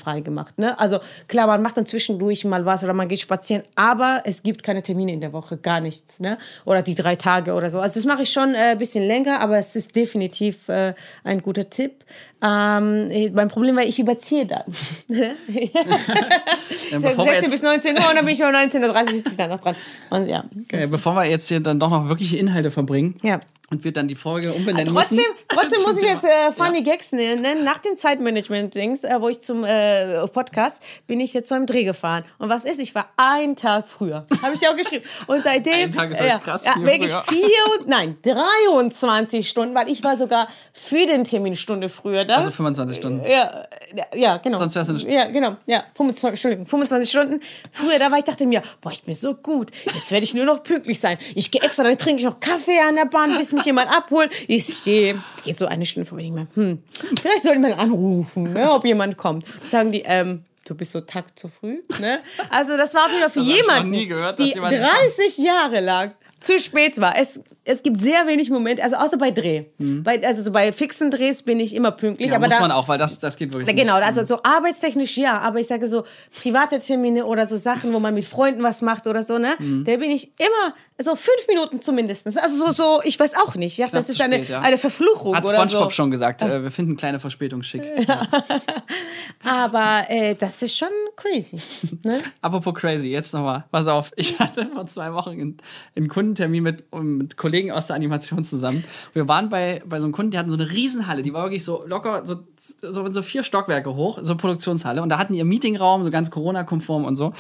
freigemacht. 0.53 0.59
Ne? 0.59 0.79
Also 0.79 1.01
klar, 1.29 1.47
man 1.47 1.63
macht 1.63 1.77
dann 1.77 1.87
zwischendurch 1.87 2.45
mal 2.45 2.65
was 2.67 2.85
oder 2.85 2.93
man 2.93 3.09
geht 3.09 3.21
spazieren, 3.21 3.63
aber 3.75 4.23
es 4.25 4.43
gibt 4.43 4.63
keine 4.63 4.83
Termine 4.83 5.13
in 5.13 5.21
der 5.21 5.33
Woche, 5.33 5.57
gar 5.57 5.81
nichts. 5.81 6.21
Ne? 6.21 6.39
Oder 6.65 6.83
die 6.83 6.95
drei 6.95 7.17
Tage 7.17 7.55
oder 7.55 7.71
so. 7.71 7.81
Also 7.81 7.95
das 7.95 8.05
mache 8.05 8.23
ich 8.23 8.33
schon 8.33 8.55
äh, 8.55 8.73
ein 8.73 8.79
bisschen 8.79 9.07
länger, 9.07 9.41
aber 9.41 9.59
es 9.59 9.77
ist 9.77 9.95
definitiv 9.97 10.69
äh, 10.69 10.95
ein 11.25 11.43
guter 11.43 11.69
Tipp. 11.69 12.05
Ähm, 12.43 13.33
mein 13.35 13.49
Problem 13.49 13.77
war, 13.77 13.85
ich 13.85 13.99
überziehe 13.99 14.47
dann. 14.47 14.65
bevor 16.91 17.25
wir 17.27 17.33
16 17.35 17.43
jetzt- 17.43 17.51
bis 17.51 17.63
19 17.63 17.97
Uhr 17.97 18.09
und 18.09 18.17
dann 18.17 18.25
bin 18.25 18.35
ich 18.35 18.43
um 18.43 18.49
19.30 18.49 18.89
Uhr 18.89 19.09
sitze 19.09 19.29
ich 19.31 19.37
dann 19.37 19.51
noch 19.51 19.61
dran. 19.61 19.77
Und 20.11 20.29
ja. 20.29 20.45
äh, 20.71 20.87
bevor 20.87 21.15
wir 21.15 21.25
jetzt 21.25 21.49
hier 21.49 21.61
dann 21.61 21.79
doch 21.79 21.91
noch 21.91 22.09
wirkliche 22.09 22.37
Inhalte 22.39 22.71
verbringen, 22.71 23.17
Ja. 23.23 23.41
Und 23.73 23.85
wir 23.85 23.93
dann 23.93 24.07
die 24.07 24.15
Folge 24.15 24.53
umbenennen 24.53 24.93
Trotzdem, 24.95 25.17
müssen. 25.17 25.31
trotzdem 25.49 25.83
muss 25.87 25.97
ich 25.97 26.05
jetzt 26.05 26.25
äh, 26.25 26.53
funny 26.53 26.83
Gags 26.83 27.11
nennen. 27.13 27.65
Nach 27.65 27.79
den 27.79 27.97
Zeitmanagement-Dings, 27.97 29.03
äh, 29.05 29.17
wo 29.19 29.29
ich 29.31 29.41
zum 29.41 29.65
äh, 29.65 30.27
Podcast 30.29 30.83
bin 31.07 31.21
ich 31.21 31.33
jetzt 31.33 31.49
zu 31.49 31.55
einem 31.55 31.65
Dreh 31.67 31.85
gefahren. 31.85 32.25
Und 32.39 32.51
was 32.51 32.65
ist? 32.65 32.79
Ich 32.81 32.95
war 32.95 33.09
einen 33.17 33.57
Tag 33.57 33.89
früher. 33.89 34.27
Habe 34.43 34.53
ich 34.55 34.61
dir 34.61 34.71
auch 34.71 34.77
geschrieben. 34.77 35.05
Und 35.27 35.43
seitdem. 35.43 35.73
Ein 35.85 35.93
Tag 35.93 36.11
ist 36.11 36.21
ja, 36.21 36.39
krass 36.39 36.65
Ja, 36.65 36.75
wirklich 36.77 37.11
früher. 37.11 37.23
vier 37.39 37.79
und, 37.81 37.89
nein, 37.89 38.17
23 38.23 39.49
Stunden, 39.49 39.75
weil 39.75 39.89
ich 39.89 40.05
war 40.05 40.19
sogar 40.19 40.49
für 40.75 41.07
den 41.07 41.25
Termin 41.25 41.57
Stunde 41.57 41.89
früher 41.89 42.25
da. 42.27 42.37
Also 42.37 42.51
25 42.51 42.99
Stunden. 42.99 43.25
Ja, 43.27 43.67
ja, 44.15 44.37
genau. 44.37 44.59
Sonst 44.59 44.75
wär's 44.75 44.89
nicht- 44.89 45.09
Ja, 45.09 45.31
genau. 45.31 45.57
Ja, 45.67 45.85
25, 45.97 46.29
Entschuldigung, 46.29 46.67
25 46.67 47.09
Stunden 47.11 47.41
früher 47.71 47.99
da 47.99 48.11
war. 48.11 48.19
Ich 48.19 48.25
dachte 48.25 48.47
mir, 48.47 48.63
boah, 48.83 48.93
ich 48.93 49.03
bin 49.03 49.15
so 49.15 49.35
gut. 49.35 49.71
Jetzt 49.95 50.11
werde 50.11 50.25
ich 50.25 50.35
nur 50.35 50.45
noch 50.45 50.63
pünktlich 50.63 51.01
sein. 51.01 51.17
Ich 51.35 51.51
gehe 51.51 51.63
extra, 51.63 51.85
dann 51.85 51.97
trinke 51.97 52.21
ich 52.21 52.27
noch 52.27 52.39
Kaffee 52.39 52.79
an 52.87 52.97
der 52.97 53.07
Bahn, 53.07 53.37
bis 53.39 53.53
mich 53.53 53.62
jemand 53.65 53.91
abholt. 53.97 54.31
Ich 54.49 54.65
stehe, 54.67 55.23
geht 55.45 55.59
so 55.59 55.67
eine 55.67 55.87
Stunde 55.87 56.09
vorbei. 56.09 56.25
Ich 56.25 56.31
mir, 56.31 56.47
hm, 56.55 56.83
vielleicht 57.21 57.43
sollte 57.43 57.59
mal 57.61 57.73
anrufen, 57.75 58.53
ne, 58.53 58.71
ob 58.73 58.85
jemand 58.85 59.17
kommt. 59.17 59.45
Sagen 59.69 59.93
die, 59.93 60.03
ähm, 60.05 60.45
du 60.67 60.75
bist 60.75 60.93
so 60.93 61.01
Takt 61.01 61.39
zu 61.39 61.49
früh. 61.49 61.83
Ne? 62.01 62.21
Also 62.51 62.77
das 62.77 62.95
war 62.95 63.09
wieder 63.11 63.29
für 63.31 63.41
Das 63.41 63.49
noch 63.49 63.55
jemanden, 63.57 63.91
nie 63.91 64.07
gehört, 64.07 64.39
dass 64.39 64.47
die 64.47 64.53
jemand- 64.55 64.77
30 64.77 65.39
Jahre 65.39 65.81
lang 65.81 66.13
zu 66.41 66.59
spät 66.59 67.01
war. 67.01 67.17
Es, 67.17 67.41
es 67.65 67.83
gibt 67.85 68.01
sehr 68.01 68.27
wenig 68.27 68.51
Momente, 68.51 68.83
also 68.83 68.97
außer 68.97 69.17
bei 69.19 69.31
Dreh. 69.31 69.65
Bei, 69.79 70.21
also 70.27 70.43
so 70.43 70.51
bei 70.51 70.73
fixen 70.73 71.13
Drehs 71.13 71.43
bin 71.43 71.61
ich 71.61 71.75
immer 71.77 71.93
pünktlich. 71.93 72.29
Mhm. 72.29 72.33
Ja, 72.33 72.37
aber 72.39 72.47
muss 72.47 72.57
da, 72.57 72.61
man 72.61 72.73
auch, 72.73 72.89
weil 72.89 72.99
das, 72.99 73.21
das 73.21 73.37
geht 73.37 73.53
wirklich 73.53 73.73
nicht. 73.73 73.85
Genau, 73.85 73.95
also 73.95 74.25
so 74.25 74.41
arbeitstechnisch 74.43 75.17
ja, 75.17 75.39
aber 75.39 75.61
ich 75.61 75.69
sage 75.69 75.87
so 75.87 76.05
private 76.43 76.81
Termine 76.81 77.25
oder 77.25 77.47
so 77.47 77.57
Sachen, 77.57 77.93
wo 77.93 78.01
man 78.01 78.15
mit 78.15 78.25
Freunden 78.25 78.65
was 78.65 78.83
macht 78.83 79.07
oder 79.07 79.23
so, 79.23 79.39
ne? 79.39 79.55
Mhm. 79.59 79.85
Da 79.85 79.97
bin 79.97 80.11
ich 80.11 80.33
immer 80.39 80.75
so 80.99 81.15
fünf 81.15 81.47
Minuten 81.49 81.81
zumindest. 81.81 82.27
Also 82.27 82.67
so, 82.67 82.73
so 82.73 83.01
ich 83.05 83.19
weiß 83.19 83.35
auch 83.37 83.55
nicht. 83.55 83.77
Ja, 83.77 83.87
das 83.87 84.09
ist 84.09 84.21
eine, 84.21 84.37
spät, 84.37 84.49
ja. 84.49 84.61
eine 84.61 84.79
Verfluchung 84.79 85.35
Hat 85.37 85.45
oder 85.45 85.57
SpongeBob 85.57 85.85
so. 85.85 85.91
schon 85.91 86.11
gesagt. 86.11 86.43
Äh, 86.43 86.63
wir 86.63 86.71
finden 86.71 86.97
kleine 86.97 87.21
Verspätung 87.21 87.63
schick. 87.63 87.83
Aber 89.45 90.05
äh, 90.09 90.35
das 90.35 90.63
ist 90.63 90.77
schon 90.77 90.89
crazy. 91.17 91.59
Ne? 92.03 92.21
Apropos 92.41 92.75
crazy, 92.75 93.09
jetzt 93.09 93.33
nochmal. 93.33 93.65
Pass 93.71 93.87
auf, 93.87 94.13
ich 94.17 94.39
hatte 94.39 94.67
vor 94.67 94.87
zwei 94.87 95.13
Wochen 95.13 95.31
einen, 95.31 95.57
einen 95.97 96.09
Kundentermin 96.09 96.63
mit, 96.63 96.93
mit 96.95 97.37
Kollegen 97.37 97.52
aus 97.73 97.89
der 97.89 97.97
Animation 97.97 98.45
zusammen. 98.45 98.85
Wir 99.13 99.29
waren 99.29 99.51
bei, 99.51 99.83
bei 99.87 100.01
so 100.01 100.07
einem 100.07 100.13
Kunden, 100.13 100.31
die 100.31 100.39
hatten 100.39 100.49
so 100.49 100.57
eine 100.57 100.71
Riesenhalle, 100.71 101.23
die 101.23 101.33
war 101.33 101.45
wirklich 101.45 101.65
so 101.65 101.85
locker, 101.87 102.27
so, 102.27 102.41
so, 102.81 103.13
so 103.13 103.23
vier 103.23 103.43
Stockwerke 103.43 103.95
hoch, 103.95 104.19
so 104.23 104.37
Produktionshalle. 104.37 105.03
Und 105.03 105.09
da 105.09 105.19
hatten 105.19 105.33
die 105.33 105.39
ihr 105.39 105.45
Meetingraum, 105.45 106.03
so 106.05 106.11
ganz 106.11 106.31
Corona-konform 106.31 107.05
und 107.05 107.17
so. 107.17 107.33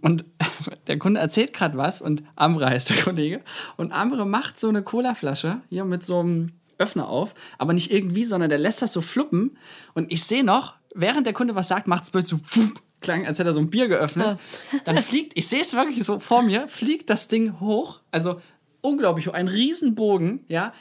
Und 0.00 0.24
der 0.86 0.98
Kunde 0.98 1.20
erzählt 1.20 1.52
gerade 1.52 1.76
was 1.76 2.00
und 2.00 2.22
Ambre 2.36 2.66
heißt 2.66 2.90
der 2.90 2.96
Kollege. 3.02 3.42
Und 3.76 3.92
Ambre 3.92 4.24
macht 4.24 4.58
so 4.58 4.68
eine 4.68 4.82
Colaflasche 4.82 5.60
hier 5.68 5.84
mit 5.84 6.02
so 6.02 6.20
einem 6.20 6.52
Öffner 6.78 7.08
auf, 7.08 7.34
aber 7.58 7.72
nicht 7.72 7.90
irgendwie, 7.92 8.24
sondern 8.24 8.50
der 8.50 8.58
lässt 8.58 8.82
das 8.82 8.92
so 8.92 9.00
fluppen. 9.00 9.56
Und 9.94 10.12
ich 10.12 10.24
sehe 10.24 10.44
noch, 10.44 10.74
während 10.94 11.26
der 11.26 11.32
Kunde 11.32 11.54
was 11.54 11.68
sagt, 11.68 11.86
macht 11.86 12.04
es 12.04 12.10
plötzlich 12.10 12.40
so 12.40 12.60
wupp, 12.60 12.80
klang, 13.00 13.26
als 13.26 13.38
hätte 13.38 13.50
er 13.50 13.52
so 13.52 13.60
ein 13.60 13.70
Bier 13.70 13.88
geöffnet. 13.88 14.38
Dann 14.84 14.98
fliegt, 14.98 15.32
ich 15.36 15.48
sehe 15.48 15.60
es 15.60 15.74
wirklich 15.74 16.04
so 16.04 16.18
vor 16.18 16.42
mir, 16.42 16.68
fliegt 16.68 17.10
das 17.10 17.28
Ding 17.28 17.60
hoch, 17.60 18.00
also 18.10 18.40
unglaublich 18.86 19.28
hoch, 19.28 19.34
ein 19.34 19.48
Riesenbogen, 19.48 20.44
ja, 20.48 20.72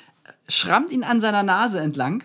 schrammt 0.48 0.92
ihn 0.92 1.04
an 1.04 1.20
seiner 1.22 1.44
Nase 1.44 1.80
entlang. 1.80 2.24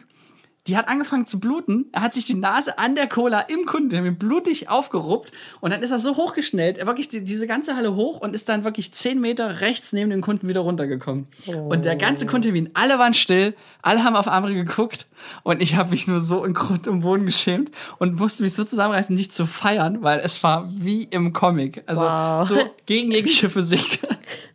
Die 0.66 0.76
hat 0.76 0.88
angefangen 0.88 1.26
zu 1.26 1.40
bluten. 1.40 1.86
Er 1.90 2.02
hat 2.02 2.12
sich 2.12 2.26
die 2.26 2.34
Nase 2.34 2.78
an 2.78 2.94
der 2.94 3.08
Cola 3.08 3.40
im 3.40 3.64
Kundentermin 3.64 4.18
blutig 4.18 4.68
aufgeruppt. 4.68 5.32
Und 5.60 5.72
dann 5.72 5.82
ist 5.82 5.90
er 5.90 5.98
so 5.98 6.16
hochgeschnellt, 6.16 6.76
er 6.76 6.86
wirklich 6.86 7.08
die, 7.08 7.24
diese 7.24 7.46
ganze 7.46 7.76
Halle 7.76 7.94
hoch 7.96 8.20
und 8.20 8.34
ist 8.34 8.46
dann 8.50 8.62
wirklich 8.62 8.92
zehn 8.92 9.20
Meter 9.22 9.62
rechts 9.62 9.94
neben 9.94 10.10
dem 10.10 10.20
Kunden 10.20 10.48
wieder 10.48 10.60
runtergekommen. 10.60 11.28
Und 11.46 11.86
der 11.86 11.96
ganze 11.96 12.26
Kundentermin, 12.26 12.70
alle 12.74 12.98
waren 12.98 13.14
still, 13.14 13.54
alle 13.80 14.04
haben 14.04 14.16
auf 14.16 14.28
Amri 14.28 14.54
geguckt. 14.54 15.06
Und 15.44 15.62
ich 15.62 15.76
habe 15.76 15.90
mich 15.92 16.06
nur 16.06 16.20
so 16.20 16.44
in 16.44 16.52
Grund 16.52 16.86
und 16.86 17.00
Boden 17.00 17.24
geschämt 17.24 17.70
und 17.98 18.20
musste 18.20 18.42
mich 18.42 18.52
so 18.52 18.62
zusammenreißen, 18.62 19.16
nicht 19.16 19.32
zu 19.32 19.46
feiern, 19.46 20.02
weil 20.02 20.20
es 20.20 20.42
war 20.44 20.70
wie 20.74 21.04
im 21.04 21.32
Comic. 21.32 21.82
Also 21.86 22.02
Wow. 22.02 22.46
so 22.46 22.56
gegen 22.84 23.10
jegliche 23.10 23.48
Physik. 23.48 23.98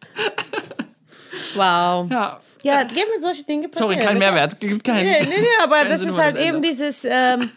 Wow. 1.55 2.09
ja. 2.11 2.39
Ja, 2.63 2.81
geben 2.81 3.11
solche 3.21 3.43
Dinge 3.43 3.69
passieren. 3.69 3.93
Sorry, 3.93 4.03
kein 4.03 4.17
Mehrwert. 4.17 4.59
Gibt 4.59 4.83
keinen. 4.83 5.05
Nee, 5.05 5.21
nee, 5.21 5.39
nee, 5.39 5.45
aber 5.61 5.85
das 5.85 5.99
Sinn, 5.99 6.09
ist 6.09 6.17
halt 6.17 6.35
das 6.35 6.43
eben 6.43 6.63
dieses, 6.63 7.05
ähm, 7.05 7.47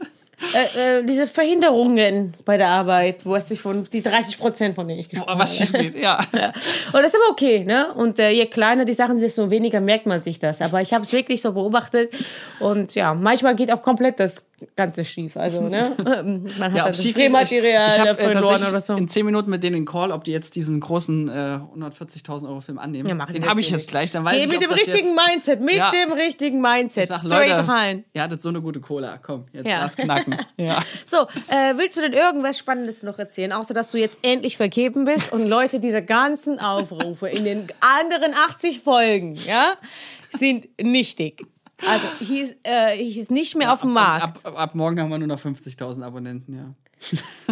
äh, 0.54 0.98
äh, 0.98 1.04
diese 1.04 1.26
Verhinderungen 1.26 2.34
bei 2.44 2.56
der 2.56 2.68
Arbeit, 2.68 3.26
wo 3.26 3.34
es 3.34 3.48
sich 3.48 3.60
von, 3.60 3.88
die 3.92 4.02
30 4.02 4.38
Prozent, 4.38 4.74
von 4.76 4.86
denen 4.86 5.00
ich 5.00 5.08
gesprochen 5.08 5.32
Boah, 5.32 5.38
was 5.38 5.56
schief 5.56 5.72
geht, 5.72 5.94
ja. 5.96 6.20
Ja. 6.32 6.48
Und 6.92 7.02
das 7.02 7.06
ist 7.06 7.16
aber 7.16 7.32
okay, 7.32 7.64
ne? 7.64 7.92
Und 7.94 8.18
äh, 8.20 8.30
je 8.30 8.46
kleiner 8.46 8.84
die 8.84 8.92
Sachen 8.92 9.14
sind, 9.14 9.22
desto 9.22 9.50
weniger 9.50 9.80
merkt 9.80 10.06
man 10.06 10.22
sich 10.22 10.38
das. 10.38 10.62
Aber 10.62 10.80
ich 10.80 10.92
habe 10.92 11.02
es 11.02 11.12
wirklich 11.12 11.40
so 11.40 11.52
beobachtet. 11.52 12.12
Und 12.60 12.94
ja, 12.94 13.14
manchmal 13.14 13.56
geht 13.56 13.72
auch 13.72 13.82
komplett 13.82 14.20
das 14.20 14.46
Ganze 14.76 15.04
schief. 15.04 15.36
Also, 15.36 15.62
ne? 15.62 15.92
Ähm, 16.18 16.46
Man 16.58 16.72
hat 16.72 16.96
Ja, 16.96 17.02
geht, 17.02 17.16
Drehmaterial 17.16 17.88
ich, 17.88 17.94
ich 17.94 18.00
habe 18.00 18.18
äh, 18.20 18.32
verloren 18.32 18.62
oder 18.68 18.80
so. 18.80 18.94
in 18.94 19.08
10 19.08 19.26
Minuten 19.26 19.50
mit 19.50 19.62
denen 19.62 19.74
den 19.76 19.84
Call, 19.86 20.10
ob 20.12 20.24
die 20.24 20.32
jetzt 20.32 20.56
diesen 20.56 20.80
großen 20.80 21.28
äh, 21.28 21.58
140.000 21.76 22.48
Euro 22.48 22.60
Film 22.60 22.78
annehmen. 22.78 23.08
Ja, 23.08 23.26
den 23.26 23.46
habe 23.48 23.60
ich 23.60 23.70
jetzt 23.70 23.90
gleich, 23.90 24.10
dann 24.10 24.24
weiß 24.24 24.34
Geh 24.36 24.42
ich, 24.44 24.48
mit 24.48 24.62
dem 24.62 24.70
richtigen 24.70 25.14
jetzt, 25.16 25.28
Mindset, 25.28 25.60
mit 25.60 25.74
Ja. 25.74 25.90
dem 25.90 26.12
richtigen 26.12 26.56
ich 26.56 26.62
Mindset. 26.62 27.08
sag, 27.08 27.18
Straight 27.20 27.48
Leute, 27.56 27.68
rein. 27.68 28.04
ihr 28.12 28.22
hattet 28.22 28.42
so 28.42 28.48
eine 28.48 28.60
gute 28.60 28.80
Cola, 28.80 29.18
komm, 29.18 29.46
jetzt 29.52 29.68
Ja. 29.68 29.80
lass 29.80 29.96
knacken. 29.96 30.36
Ja. 30.56 30.82
So, 31.04 31.22
äh, 31.48 31.74
willst 31.76 31.96
du 31.96 32.00
denn 32.00 32.12
irgendwas 32.12 32.58
Spannendes 32.58 33.02
noch 33.02 33.18
erzählen, 33.18 33.52
außer 33.52 33.74
dass 33.74 33.92
du 33.92 33.98
jetzt 33.98 34.18
endlich 34.22 34.56
vergeben 34.56 35.04
bist 35.04 35.32
und 35.32 35.46
Leute 35.46 35.78
diese 35.78 36.02
ganzen 36.02 36.58
Aufrufe 36.58 37.28
in 37.28 37.44
den 37.44 37.66
anderen 38.00 38.34
80 38.34 38.80
Folgen, 38.80 39.34
ja, 39.46 39.74
sind 40.36 40.68
nichtig. 40.80 41.42
Also 41.86 42.06
hieß, 42.24 42.56
äh, 42.64 42.96
hieß 42.96 43.30
nicht 43.30 43.56
mehr 43.56 43.72
auf 43.72 43.82
dem 43.82 43.92
Markt. 43.92 44.22
Ab, 44.22 44.38
ab, 44.44 44.58
ab 44.58 44.74
morgen 44.74 45.00
haben 45.00 45.10
wir 45.10 45.18
nur 45.18 45.28
noch 45.28 45.40
50.000 45.40 46.02
Abonnenten, 46.02 46.54
ja. 46.54 46.74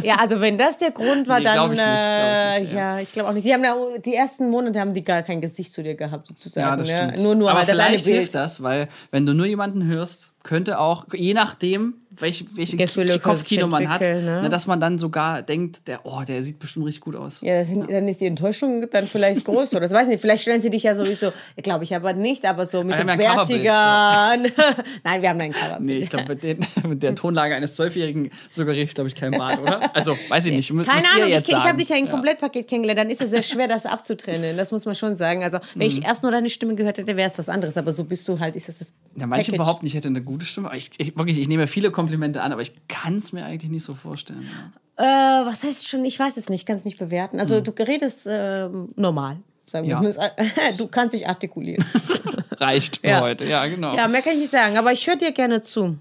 Ja, 0.02 0.16
also 0.16 0.40
wenn 0.40 0.59
das 0.59 0.78
der 0.78 0.90
Grund 0.90 1.28
war, 1.28 1.38
Nee, 1.38 1.45
dann 1.45 1.64
ich 1.64 1.71
nicht, 1.71 1.78
glaub 1.78 1.95
ich 1.95 1.97
äh, 1.97 2.61
nicht, 2.61 2.73
ja. 2.73 2.78
ja. 2.78 3.00
ich 3.00 3.12
glaube 3.12 3.28
auch 3.28 3.33
nicht. 3.33 3.47
Die 3.47 3.54
haben 3.54 3.62
da, 3.62 3.76
die 4.04 4.14
ersten 4.14 4.50
Monate 4.50 4.80
haben 4.80 4.92
die 4.92 5.04
gar 5.04 5.23
kein 5.23 5.40
Gesicht 5.40 5.73
zu 5.73 5.83
dir 5.83 5.95
gehabt 5.95 6.26
sozusagen. 6.28 6.66
Ja, 6.66 6.76
das 6.76 6.88
ne? 6.88 6.97
stimmt. 6.97 7.23
Nur 7.23 7.35
nur 7.35 7.50
Aber 7.50 7.64
vielleicht 7.64 8.04
hilft 8.04 8.35
das, 8.35 8.62
weil 8.62 8.88
wenn 9.11 9.25
du 9.25 9.35
nur 9.35 9.47
jemanden 9.47 9.85
hörst, 9.95 10.33
könnte 10.47 10.79
auch, 10.79 11.05
je 11.12 11.35
nachdem, 11.35 11.95
welche, 12.19 12.47
welche 12.57 12.79
Gefühle 12.79 13.19
Kopfkino 13.19 13.67
man 13.67 13.91
hat, 13.91 14.00
ne? 14.00 14.41
ne, 14.43 14.49
dass 14.49 14.67
man 14.67 14.81
dann 14.81 14.99
sogar 14.99 15.43
denkt, 15.43 15.87
der, 15.87 16.00
oh, 16.07 16.23
der 16.26 16.43
sieht 16.43 16.59
bestimmt 16.59 16.87
richtig 16.87 17.03
gut 17.03 17.15
aus. 17.15 17.43
Ja, 17.43 17.62
sind, 17.62 17.91
dann 17.91 18.09
ist 18.09 18.23
die 18.23 18.26
Enttäuschung 18.26 18.88
dann 18.91 19.07
vielleicht 19.07 19.45
groß. 19.45 19.73
Oder 19.73 19.81
das 19.83 19.93
weiß 19.93 20.05
ich 20.05 20.12
nicht. 20.12 20.21
Vielleicht 20.23 20.43
stellen 20.43 20.61
sie 20.62 20.71
dich 20.71 20.85
ja 20.85 20.95
sowieso, 20.95 21.33
glaube 21.62 21.85
ich 21.85 21.95
aber 21.95 22.15
nicht, 22.15 22.47
aber 22.47 22.65
so 22.65 22.79
mit 22.85 22.97
Wir 22.97 23.05
so 23.05 23.11
haben 23.11 23.21
ja 23.21 23.31
ein 23.33 23.37
Coverbild, 23.37 23.62
bärtiger. 23.65 24.85
Nein, 25.05 25.23
wir 25.23 25.29
haben 25.29 25.41
ein 25.41 25.53
Cover. 25.53 25.79
Nee, 25.81 25.99
ich 25.99 26.09
glaube, 26.09 26.29
mit, 26.29 26.43
den- 26.43 26.67
mit 26.88 27.03
der 27.03 27.15
Tonlage 27.15 27.55
eines 27.55 27.76
Zwölfjährigen 27.76 28.31
suggeriere 28.49 28.85
ich, 28.85 28.95
glaube 28.95 29.09
ich, 29.09 29.15
keinen 29.15 29.37
Bart, 29.37 29.59
oder? 29.61 29.95
Also, 29.95 30.17
weiß 30.29 30.47
ich 30.47 30.53
nicht. 30.53 30.69
Keine 30.69 30.88
Ahnung, 30.88 31.29
ich, 31.29 31.49
ich 31.49 31.55
habe 31.55 31.76
dich 31.76 31.88
ja 31.91 31.97
im 31.97 32.07
Ja. 32.07 32.11
Komplettpaket 32.12 32.69
kennengelernt, 32.69 33.00
dann 33.00 33.11
ist 33.11 33.21
es 33.21 33.31
sehr 33.31 33.43
schwer, 33.43 33.69
das 33.69 33.85
abzutrennen. 33.85 34.57
Das 34.57 34.73
muss 34.73 34.87
man 34.87 34.95
schon 34.95 35.17
sagen. 35.17 35.43
Also, 35.43 35.59
wenn 35.75 35.87
Mhm. 35.91 35.99
ich 35.99 36.04
erst 36.04 36.23
nur 36.23 36.32
deine 36.32 36.49
Stimme 36.50 36.75
gehört 36.76 36.99
hätte, 36.99 37.17
wäre 37.17 37.28
es 37.30 37.37
was 37.37 37.49
anderes. 37.50 37.76
Aber 37.76 37.93
so 37.93 38.04
bist 38.04 38.26
du 38.28 38.39
halt, 38.41 38.56
ist 38.56 38.69
das 38.69 38.78
das 38.78 38.89
Ja, 39.17 39.26
manche 39.26 39.50
Package. 39.50 39.59
behaupten, 39.59 39.87
ich 39.87 39.95
hätte 39.95 40.09
eine 40.09 40.23
gute 40.23 40.35
Stimme. 40.44 40.68
aber 40.68 40.76
Ich, 40.76 40.90
ich, 40.99 41.16
wirklich, 41.16 41.38
ich 41.38 41.49
nehme 41.49 41.66
viele 41.66 41.90
Komplimente 41.90 42.42
an, 42.42 42.52
aber 42.52 42.62
ich 42.62 42.72
kann 42.88 43.16
es 43.18 43.32
mir 43.32 43.44
eigentlich 43.44 43.70
nicht 43.70 43.84
so 43.84 43.94
vorstellen. 43.94 44.46
Ja. 44.99 45.42
Äh, 45.42 45.46
was 45.46 45.62
heißt 45.64 45.88
schon? 45.88 46.04
Ich 46.04 46.18
weiß 46.18 46.36
es 46.36 46.49
nicht, 46.49 46.66
kann 46.66 46.76
es 46.76 46.84
nicht 46.84 46.99
bewerten. 46.99 47.38
Also, 47.40 47.60
du 47.60 47.70
redest 47.70 48.26
ähm, 48.28 48.90
normal. 48.96 49.38
Sagen 49.66 49.86
Mhm. 49.88 50.04
Ja. 50.04 50.30
Du 50.76 50.86
kannst 50.86 51.14
dich 51.14 51.26
artikulieren. 51.28 51.84
Reicht 52.52 52.99
für 52.99 53.08
Ja. 53.08 53.20
heute, 53.20 53.44
ja, 53.44 53.66
genau. 53.66 53.94
ja, 53.96 54.06
mehr 54.08 54.22
kann 54.22 54.34
ich 54.34 54.40
nicht 54.40 54.52
sagen. 54.52 54.76
Aber 54.78 54.92
ich 54.92 55.06
höre 55.06 55.16
dir 55.16 55.32
gerne 55.32 55.60
zu. 55.62 55.99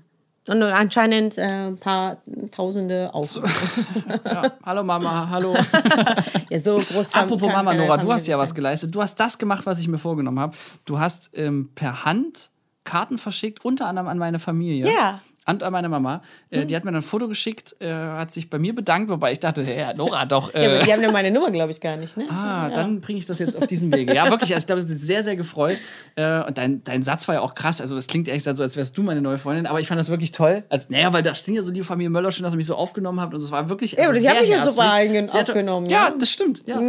Und 0.47 0.61
anscheinend 0.61 1.39
äh, 1.39 1.41
ein 1.41 1.75
paar 1.77 2.17
Tausende 2.51 3.09
auch. 3.13 3.27
Ja. 4.25 4.51
Hallo 4.63 4.83
Mama, 4.83 5.27
hallo. 5.29 5.55
Ja, 6.49 6.59
so 6.59 6.77
groß 6.77 7.15
Apropos 7.15 7.51
Mama, 7.51 7.73
Nora, 7.73 7.97
du 7.97 8.11
hast 8.13 8.27
ja 8.27 8.37
was 8.37 8.53
geleistet. 8.53 8.93
Du 8.93 9.01
hast 9.01 9.19
das 9.19 9.37
gemacht, 9.37 9.65
was 9.65 9.79
ich 9.79 9.87
mir 9.87 9.97
vorgenommen 9.97 10.39
habe. 10.39 10.55
Du 10.85 10.99
hast 10.99 11.31
ähm, 11.33 11.69
per 11.73 12.05
Hand 12.05 12.51
Karten 12.85 13.17
verschickt, 13.17 13.65
unter 13.65 13.87
anderem 13.87 14.07
an 14.07 14.17
meine 14.17 14.39
Familie. 14.39 14.91
Ja. 14.91 15.21
Und 15.47 15.61
an 15.61 15.71
meine 15.71 15.89
Mama. 15.89 16.21
Äh, 16.49 16.65
Die 16.65 16.75
hat 16.75 16.85
mir 16.85 16.91
dann 16.91 17.01
ein 17.01 17.05
Foto 17.05 17.27
geschickt, 17.27 17.75
äh, 17.79 17.91
hat 17.91 18.31
sich 18.31 18.49
bei 18.49 18.57
mir 18.57 18.73
bedankt, 18.73 19.09
wobei 19.11 19.31
ich 19.31 19.39
dachte, 19.39 19.61
ja, 19.61 19.93
Nora 19.93 20.25
doch. 20.25 20.53
Ja, 20.53 20.59
Äh, 20.61 20.65
aber 20.75 20.83
die 20.85 20.91
haben 20.93 21.01
ja 21.03 21.11
meine 21.11 21.29
Nummer, 21.29 21.51
glaube 21.51 21.71
ich, 21.71 21.79
gar 21.81 21.97
nicht, 21.97 22.17
ne? 22.17 22.25
Ah, 22.29 22.69
dann 22.69 22.99
bringe 22.99 23.19
ich 23.19 23.25
das 23.27 23.37
jetzt 23.39 23.55
auf 23.55 23.67
diesem 23.67 23.93
Wege. 23.93 24.15
Ja, 24.15 24.29
wirklich, 24.31 24.53
also 24.55 24.63
ich 24.63 24.67
glaube, 24.67 24.81
sie 24.81 24.95
ist 24.95 25.01
sehr, 25.05 25.23
sehr 25.23 25.35
gefreut. 25.35 25.77
Äh, 26.15 26.41
und 26.45 26.57
dein, 26.57 26.83
dein 26.83 27.03
Satz 27.03 27.27
war 27.27 27.35
ja 27.35 27.41
auch 27.41 27.53
krass. 27.53 27.79
Also, 27.79 27.95
das 27.95 28.07
klingt 28.07 28.27
ehrlich 28.27 28.41
gesagt 28.41 28.57
so, 28.57 28.63
als 28.63 28.75
wärst 28.75 28.97
du 28.97 29.03
meine 29.03 29.21
neue 29.21 29.37
Freundin. 29.37 29.67
Aber 29.67 29.79
ich 29.79 29.87
fand 29.87 29.99
das 29.99 30.09
wirklich 30.09 30.31
toll. 30.31 30.63
Also, 30.69 30.87
naja, 30.89 31.13
weil 31.13 31.21
da 31.21 31.35
steht 31.35 31.55
ja 31.55 31.61
so 31.61 31.71
die 31.71 31.83
Familie 31.83 32.09
Möller 32.09 32.31
schon, 32.31 32.43
dass 32.43 32.53
ihr 32.53 32.57
mich 32.57 32.65
so 32.65 32.75
aufgenommen 32.75 33.19
habt. 33.21 33.33
Und 33.35 33.41
es 33.41 33.51
war 33.51 33.69
wirklich. 33.69 33.91
Ja, 33.93 34.05
aber 34.09 34.15
also 34.15 34.27
haben 34.27 34.33
sehr 34.35 34.41
mich 34.41 34.49
ja 34.49 34.63
super 34.71 35.41
aufgenommen, 35.41 35.85
Ja, 35.89 36.07
ja. 36.07 36.13
Mhm. 36.13 36.19
das 36.19 36.29
stimmt. 36.31 36.63
Ja. 36.65 36.81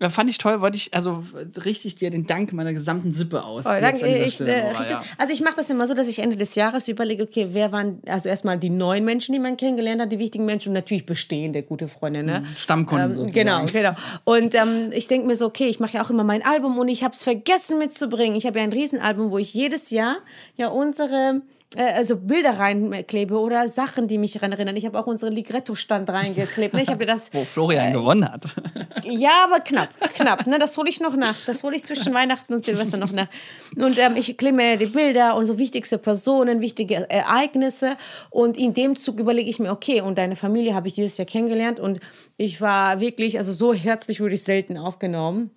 Ja, 0.00 0.08
fand 0.08 0.28
ich 0.30 0.38
toll. 0.38 0.60
Wollte 0.60 0.76
ich 0.76 0.92
also 0.94 1.24
richtig 1.64 1.96
dir 1.96 2.10
den 2.10 2.26
Dank 2.26 2.52
meiner 2.52 2.72
gesamten 2.72 3.12
Sippe 3.12 3.42
aus. 3.42 3.64
Oh, 3.66 3.70
danke, 3.80 4.06
ich, 4.06 4.34
Stelle, 4.34 4.54
äh, 4.54 4.72
Nora, 4.72 4.90
ja. 4.90 5.02
Also 5.18 5.32
ich 5.32 5.40
mache 5.40 5.54
das 5.56 5.70
immer 5.70 5.86
so, 5.86 5.94
dass 5.94 6.08
ich 6.08 6.18
Ende 6.18 6.36
des 6.36 6.54
Jahres 6.54 6.88
überlege, 6.88 7.22
okay, 7.22 7.48
wer 7.52 7.72
waren 7.72 8.00
also 8.06 8.28
erstmal 8.28 8.58
die 8.58 8.70
neuen 8.70 9.04
Menschen, 9.04 9.32
die 9.32 9.38
man 9.38 9.56
kennengelernt 9.56 10.00
hat, 10.00 10.12
die 10.12 10.18
wichtigen 10.18 10.44
Menschen 10.44 10.70
und 10.70 10.74
natürlich 10.74 11.06
bestehende 11.06 11.62
gute 11.62 11.88
Freunde, 11.88 12.22
ne? 12.22 12.44
Stammkunden 12.56 13.10
Ähm, 13.10 13.14
sozusagen. 13.14 13.34
genau, 13.34 13.64
genau. 13.66 13.94
Und 14.24 14.54
ähm, 14.54 14.90
ich 14.92 15.06
denke 15.08 15.26
mir 15.26 15.36
so, 15.36 15.46
okay, 15.46 15.66
ich 15.68 15.80
mache 15.80 15.94
ja 15.94 16.04
auch 16.04 16.10
immer 16.10 16.24
mein 16.24 16.44
Album 16.44 16.78
und 16.78 16.88
ich 16.88 17.04
habe 17.04 17.14
es 17.14 17.22
vergessen 17.22 17.78
mitzubringen. 17.78 18.36
Ich 18.36 18.46
habe 18.46 18.58
ja 18.58 18.64
ein 18.64 18.72
Riesenalbum, 18.72 19.30
wo 19.30 19.38
ich 19.38 19.54
jedes 19.54 19.90
Jahr 19.90 20.16
ja 20.56 20.68
unsere 20.68 21.42
also 21.76 22.16
Bilder 22.16 22.58
reinklebe 22.58 23.38
oder 23.38 23.68
Sachen, 23.68 24.08
die 24.08 24.18
mich 24.18 24.32
daran 24.32 24.52
erinnern. 24.52 24.76
Ich 24.76 24.86
habe 24.86 24.98
auch 24.98 25.06
unsere 25.06 25.30
Ligretto-Stand 25.30 26.08
reingeklebt. 26.08 26.74
Ne? 26.74 26.82
Ich 26.82 26.88
habe 26.88 27.06
das 27.06 27.28
Wo 27.32 27.44
Florian 27.44 27.92
gewonnen 27.92 28.30
hat. 28.30 28.44
ja, 29.04 29.44
aber 29.44 29.60
knapp, 29.60 29.88
knapp. 30.14 30.46
Ne? 30.46 30.58
Das 30.58 30.76
hole 30.76 30.88
ich 30.88 31.00
noch 31.00 31.16
nach. 31.16 31.36
Das 31.46 31.62
hole 31.62 31.76
ich 31.76 31.84
zwischen 31.84 32.14
Weihnachten 32.14 32.54
und 32.54 32.64
Silvester 32.64 32.96
noch 32.96 33.12
nach. 33.12 33.28
Und 33.76 33.98
ähm, 33.98 34.16
ich 34.16 34.36
klemme 34.36 34.58
mir 34.58 34.76
die 34.76 34.86
Bilder 34.86 35.36
und 35.36 35.46
so 35.46 35.58
wichtigste 35.58 35.98
Personen, 35.98 36.60
wichtige 36.60 37.10
Ereignisse. 37.10 37.96
Und 38.30 38.56
in 38.56 38.74
dem 38.74 38.96
Zug 38.96 39.18
überlege 39.18 39.50
ich 39.50 39.58
mir, 39.58 39.70
okay, 39.70 40.00
und 40.00 40.18
deine 40.18 40.36
Familie 40.36 40.74
habe 40.74 40.88
ich 40.88 40.94
dieses 40.94 41.16
Jahr 41.16 41.26
kennengelernt. 41.26 41.80
Und 41.80 42.00
ich 42.36 42.60
war 42.60 43.00
wirklich, 43.00 43.38
also 43.38 43.52
so 43.52 43.74
herzlich 43.74 44.20
wurde 44.20 44.34
ich 44.34 44.44
selten 44.44 44.76
aufgenommen. 44.76 45.50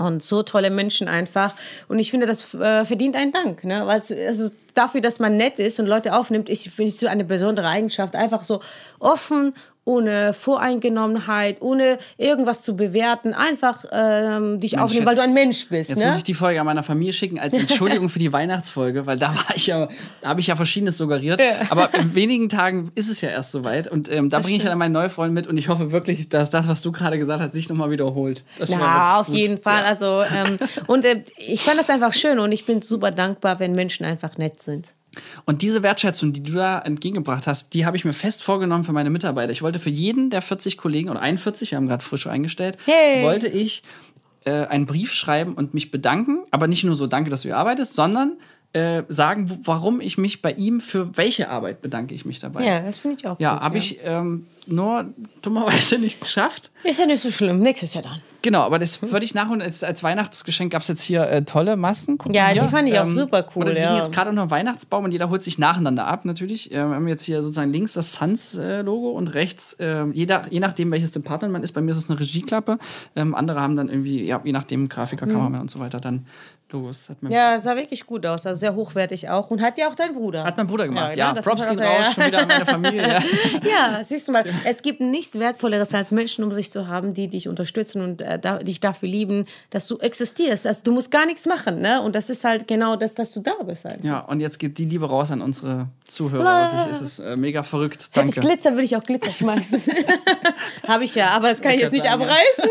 Und 0.00 0.22
so 0.22 0.42
tolle 0.42 0.70
Menschen 0.70 1.08
einfach. 1.08 1.54
Und 1.86 1.98
ich 1.98 2.10
finde, 2.10 2.26
das 2.26 2.54
äh, 2.54 2.86
verdient 2.86 3.16
einen 3.16 3.32
Dank. 3.32 3.64
Ne? 3.64 3.86
Weil 3.86 4.00
also 4.26 4.50
dafür, 4.72 5.02
dass 5.02 5.18
man 5.18 5.36
nett 5.36 5.58
ist 5.58 5.78
und 5.78 5.86
Leute 5.86 6.16
aufnimmt, 6.16 6.48
ist, 6.48 6.66
finde 6.68 6.88
ich, 6.88 6.96
so 6.96 7.06
eine 7.06 7.22
besondere 7.22 7.68
Eigenschaft. 7.68 8.14
Einfach 8.16 8.42
so 8.42 8.62
offen, 8.98 9.52
ohne 9.90 10.32
Voreingenommenheit, 10.32 11.60
ohne 11.60 11.98
irgendwas 12.16 12.62
zu 12.62 12.76
bewerten. 12.76 13.34
Einfach 13.34 13.84
ähm, 13.90 14.60
dich 14.60 14.78
aufnehmen, 14.78 15.06
weil 15.06 15.14
du 15.16 15.20
jetzt- 15.20 15.28
ein 15.28 15.34
Mensch 15.34 15.68
bist. 15.68 15.90
Jetzt 15.90 15.98
ne? 15.98 16.06
muss 16.06 16.16
ich 16.18 16.24
die 16.24 16.34
Folge 16.34 16.60
an 16.60 16.66
meiner 16.66 16.82
Familie 16.82 17.12
schicken 17.12 17.38
als 17.40 17.54
Entschuldigung 17.56 18.08
für 18.08 18.18
die 18.18 18.32
Weihnachtsfolge, 18.32 19.06
weil 19.06 19.18
da 19.18 19.34
war 19.34 19.56
ich 19.56 19.66
ja, 19.66 19.88
da 20.20 20.28
habe 20.28 20.40
ich 20.40 20.46
ja 20.46 20.56
verschiedenes 20.56 20.96
suggeriert. 20.96 21.40
Ja. 21.40 21.66
Aber 21.70 21.92
in 21.94 22.14
wenigen 22.14 22.48
Tagen 22.48 22.92
ist 22.94 23.10
es 23.10 23.20
ja 23.20 23.30
erst 23.30 23.50
soweit 23.50 23.88
und 23.88 24.10
ähm, 24.10 24.30
da 24.30 24.38
bringe 24.38 24.56
ich 24.56 24.62
ja 24.62 24.68
dann 24.68 24.78
meinen 24.78 24.92
Neufreund 24.92 25.34
mit 25.34 25.46
und 25.46 25.56
ich 25.58 25.68
hoffe 25.68 25.90
wirklich, 25.92 26.28
dass 26.28 26.50
das, 26.50 26.68
was 26.68 26.82
du 26.82 26.92
gerade 26.92 27.18
gesagt 27.18 27.42
hast, 27.42 27.52
sich 27.52 27.68
nochmal 27.68 27.90
wiederholt. 27.90 28.44
Das 28.58 28.70
wirklich 28.70 28.86
auf 28.88 29.26
gut. 29.26 29.34
jeden 29.36 29.58
Fall. 29.58 29.82
Ja. 29.82 29.88
Also 29.88 30.22
ähm, 30.22 30.58
und 30.86 31.04
äh, 31.04 31.24
ich 31.36 31.62
fand 31.62 31.78
das 31.80 31.88
einfach 31.88 32.12
schön 32.12 32.38
und 32.38 32.52
ich 32.52 32.64
bin 32.64 32.80
super 32.80 33.10
dankbar, 33.10 33.58
wenn 33.58 33.72
Menschen 33.72 34.06
einfach 34.06 34.38
nett 34.38 34.60
sind. 34.60 34.88
Und 35.44 35.62
diese 35.62 35.82
Wertschätzung, 35.82 36.32
die 36.32 36.42
du 36.42 36.52
da 36.52 36.78
entgegengebracht 36.78 37.46
hast, 37.46 37.74
die 37.74 37.84
habe 37.84 37.96
ich 37.96 38.04
mir 38.04 38.12
fest 38.12 38.42
vorgenommen 38.42 38.84
für 38.84 38.92
meine 38.92 39.10
Mitarbeiter. 39.10 39.50
Ich 39.52 39.62
wollte 39.62 39.78
für 39.80 39.90
jeden 39.90 40.30
der 40.30 40.42
40 40.42 40.76
Kollegen 40.78 41.08
oder 41.10 41.20
41, 41.20 41.70
wir 41.72 41.76
haben 41.76 41.88
gerade 41.88 42.04
frisch 42.04 42.26
eingestellt, 42.26 42.78
Hey. 42.84 43.22
wollte 43.24 43.48
ich 43.48 43.82
äh, 44.44 44.66
einen 44.66 44.86
Brief 44.86 45.12
schreiben 45.12 45.54
und 45.54 45.74
mich 45.74 45.90
bedanken. 45.90 46.44
Aber 46.50 46.66
nicht 46.68 46.84
nur 46.84 46.94
so, 46.94 47.06
danke, 47.06 47.28
dass 47.30 47.42
du 47.42 47.48
hier 47.48 47.56
arbeitest, 47.56 47.94
sondern 47.94 48.34
äh, 48.72 49.02
sagen, 49.08 49.60
warum 49.64 50.00
ich 50.00 50.16
mich 50.18 50.42
bei 50.42 50.52
ihm 50.52 50.80
für 50.80 51.16
welche 51.16 51.48
Arbeit 51.50 51.82
bedanke 51.82 52.14
ich 52.14 52.24
mich 52.24 52.38
dabei. 52.38 52.64
Ja, 52.64 52.80
das 52.82 53.00
finde 53.00 53.16
ich 53.18 53.26
auch 53.26 53.40
Ja, 53.40 53.60
habe 53.60 53.78
ich 53.78 53.98
ähm, 54.04 54.46
nur 54.66 55.06
dummerweise 55.42 55.98
nicht 56.00 56.20
geschafft. 56.20 56.70
Ist 56.84 57.00
ja 57.00 57.06
nicht 57.06 57.20
so 57.20 57.30
schlimm. 57.30 57.58
Nächstes 57.60 57.94
Jahr 57.94 58.04
dann. 58.04 58.20
Genau, 58.42 58.60
aber 58.60 58.78
das 58.78 59.02
würde 59.02 59.24
ich 59.24 59.34
nachholen. 59.34 59.60
Als, 59.60 59.82
als 59.82 60.02
Weihnachtsgeschenk 60.02 60.72
gab 60.72 60.80
es 60.82 60.88
jetzt 60.88 61.02
hier 61.02 61.28
äh, 61.28 61.44
tolle 61.44 61.76
Masken. 61.76 62.16
Guck 62.16 62.32
Ja, 62.32 62.44
mal 62.44 62.54
die 62.54 62.60
hier. 62.60 62.68
fand 62.68 62.88
ich 62.88 62.98
auch 62.98 63.08
super 63.08 63.44
cool, 63.54 63.64
Oder 63.64 63.74
die 63.74 63.80
ja. 63.80 63.88
liegen 63.88 63.98
jetzt 64.04 64.12
gerade 64.14 64.30
unter 64.30 64.46
dem 64.46 64.50
Weihnachtsbaum 64.50 65.04
und 65.04 65.12
jeder 65.12 65.28
holt 65.30 65.42
sich 65.42 65.58
nacheinander 65.58 66.06
ab, 66.06 66.24
natürlich. 66.24 66.70
Äh, 66.70 66.76
wir 66.76 66.94
haben 66.94 67.08
jetzt 67.08 67.24
hier 67.24 67.42
sozusagen 67.42 67.72
links 67.72 67.92
das 67.94 68.14
Suns-Logo 68.14 69.10
und 69.10 69.28
rechts, 69.34 69.74
äh, 69.74 70.04
jeder, 70.12 70.44
je 70.48 70.60
nachdem, 70.60 70.90
welches 70.90 71.10
Department 71.10 71.52
man 71.52 71.62
ist, 71.62 71.72
bei 71.72 71.80
mir 71.80 71.90
ist 71.90 71.98
es 71.98 72.08
eine 72.08 72.18
Regieklappe. 72.20 72.78
Ähm, 73.16 73.34
andere 73.34 73.60
haben 73.60 73.76
dann 73.76 73.88
irgendwie, 73.88 74.24
ja, 74.24 74.40
je 74.42 74.52
nachdem, 74.52 74.88
Grafiker, 74.88 75.26
Kameramann 75.26 75.60
und 75.60 75.70
so 75.70 75.78
weiter, 75.80 76.00
dann 76.00 76.24
Logos. 76.72 77.10
Mhm. 77.20 77.30
Ja, 77.30 77.56
es 77.56 77.64
sah 77.64 77.74
wirklich 77.76 78.06
gut 78.06 78.24
aus. 78.24 78.46
Also 78.46 78.59
sehr 78.60 78.74
hochwertig 78.74 79.28
auch. 79.28 79.50
Und 79.50 79.60
hat 79.60 79.78
ja 79.78 79.88
auch 79.88 79.94
dein 79.94 80.14
Bruder. 80.14 80.44
hat 80.44 80.56
mein 80.56 80.66
Bruder 80.66 80.86
gemacht. 80.86 81.16
Ja, 81.16 81.26
Ja, 81.26 81.28
ne, 81.30 81.34
das 81.36 81.44
Props 81.44 81.66
gehen 81.66 81.74
sagen, 81.76 81.88
raus, 81.88 82.06
ja. 82.06 82.12
schon 82.12 82.26
wieder 82.26 82.42
an 82.42 82.48
meine 82.48 82.66
Familie. 82.66 83.08
Ja. 83.08 83.20
Ja, 83.70 84.04
siehst 84.04 84.28
du 84.28 84.32
mal, 84.32 84.44
es 84.64 84.82
gibt 84.82 85.00
nichts 85.00 85.38
Wertvolleres 85.38 85.94
als 85.94 86.10
Menschen 86.10 86.44
um 86.44 86.52
sich 86.52 86.70
zu 86.70 86.88
haben, 86.88 87.14
die 87.14 87.28
dich 87.28 87.48
unterstützen 87.48 88.02
und 88.02 88.20
äh, 88.20 88.38
da, 88.38 88.58
dich 88.58 88.80
dafür 88.80 89.08
lieben, 89.08 89.46
dass 89.70 89.86
du 89.86 89.98
existierst. 89.98 90.66
Also 90.66 90.82
du 90.84 90.92
musst 90.92 91.10
gar 91.10 91.26
nichts 91.26 91.46
machen, 91.46 91.80
ne? 91.80 92.02
Und 92.02 92.14
das 92.14 92.30
ist 92.30 92.44
halt 92.44 92.66
genau 92.68 92.96
das, 92.96 93.14
dass 93.14 93.32
du 93.32 93.40
da 93.40 93.54
bist. 93.64 93.84
Halt. 93.84 94.04
ja, 94.04 94.20
und 94.20 94.40
jetzt 94.40 94.58
geht 94.58 94.78
die 94.78 94.84
Liebe 94.84 95.08
raus 95.08 95.30
an 95.30 95.40
unsere 95.40 95.88
Zuhörer. 96.04 96.42
Bla. 96.42 96.72
Wirklich, 96.72 96.96
es 96.96 97.02
ist 97.02 97.18
äh, 97.20 97.36
mega 97.36 97.62
verrückt. 97.62 98.08
Hätte 98.12 98.28
ich 98.28 98.34
Danke. 98.34 98.48
Glitzer, 98.48 98.72
würde 98.72 98.84
ich 98.84 98.96
auch 98.96 99.02
Glitzer 99.02 99.32
schmeißen. 99.32 99.82
Habe 100.86 101.04
ich 101.04 101.14
ja, 101.14 101.28
aber 101.30 101.48
das 101.48 101.60
kann 101.62 101.72
ich 101.72 101.80
jetzt 101.80 101.90
kann 101.90 101.96
nicht 101.96 102.06
ja. 102.06 102.14
abreißen. 102.14 102.70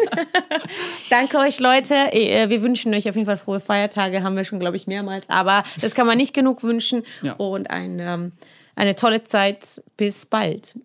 Danke 1.09 1.37
euch, 1.39 1.59
Leute. 1.59 1.93
Äh, 2.11 2.49
Wir 2.49 2.61
wünschen 2.61 2.93
euch 2.93 3.07
auf 3.09 3.15
jeden 3.15 3.25
Fall 3.25 3.37
frohe 3.37 3.59
Feiertage, 3.59 4.23
haben 4.23 4.35
wir 4.35 4.45
schon, 4.45 4.59
glaube 4.59 4.75
ich, 4.75 4.87
mehrmals. 4.87 5.29
Aber 5.29 5.63
das 5.81 5.95
kann 5.95 6.07
man 6.07 6.17
nicht 6.17 6.33
genug 6.33 6.63
wünschen. 6.63 7.03
Ja. 7.21 7.33
Und 7.33 7.69
ein, 7.69 7.99
ähm, 7.99 8.31
eine 8.75 8.95
tolle 8.95 9.23
Zeit. 9.23 9.81
Bis 9.97 10.25
bald. 10.25 10.77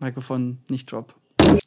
Mikrofon 0.00 0.58
nicht 0.68 0.90
drop. 0.90 1.14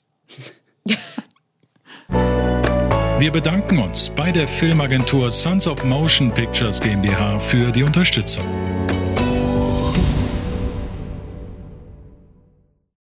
Wir 3.18 3.32
bedanken 3.32 3.80
uns 3.80 4.10
bei 4.10 4.32
der 4.32 4.48
Filmagentur 4.48 5.32
Sons 5.32 5.68
of 5.68 5.84
Motion 5.86 6.34
Pictures 6.34 6.82
GmbH 6.82 7.40
für 7.40 7.72
die 7.72 7.84
Unterstützung. 7.84 8.46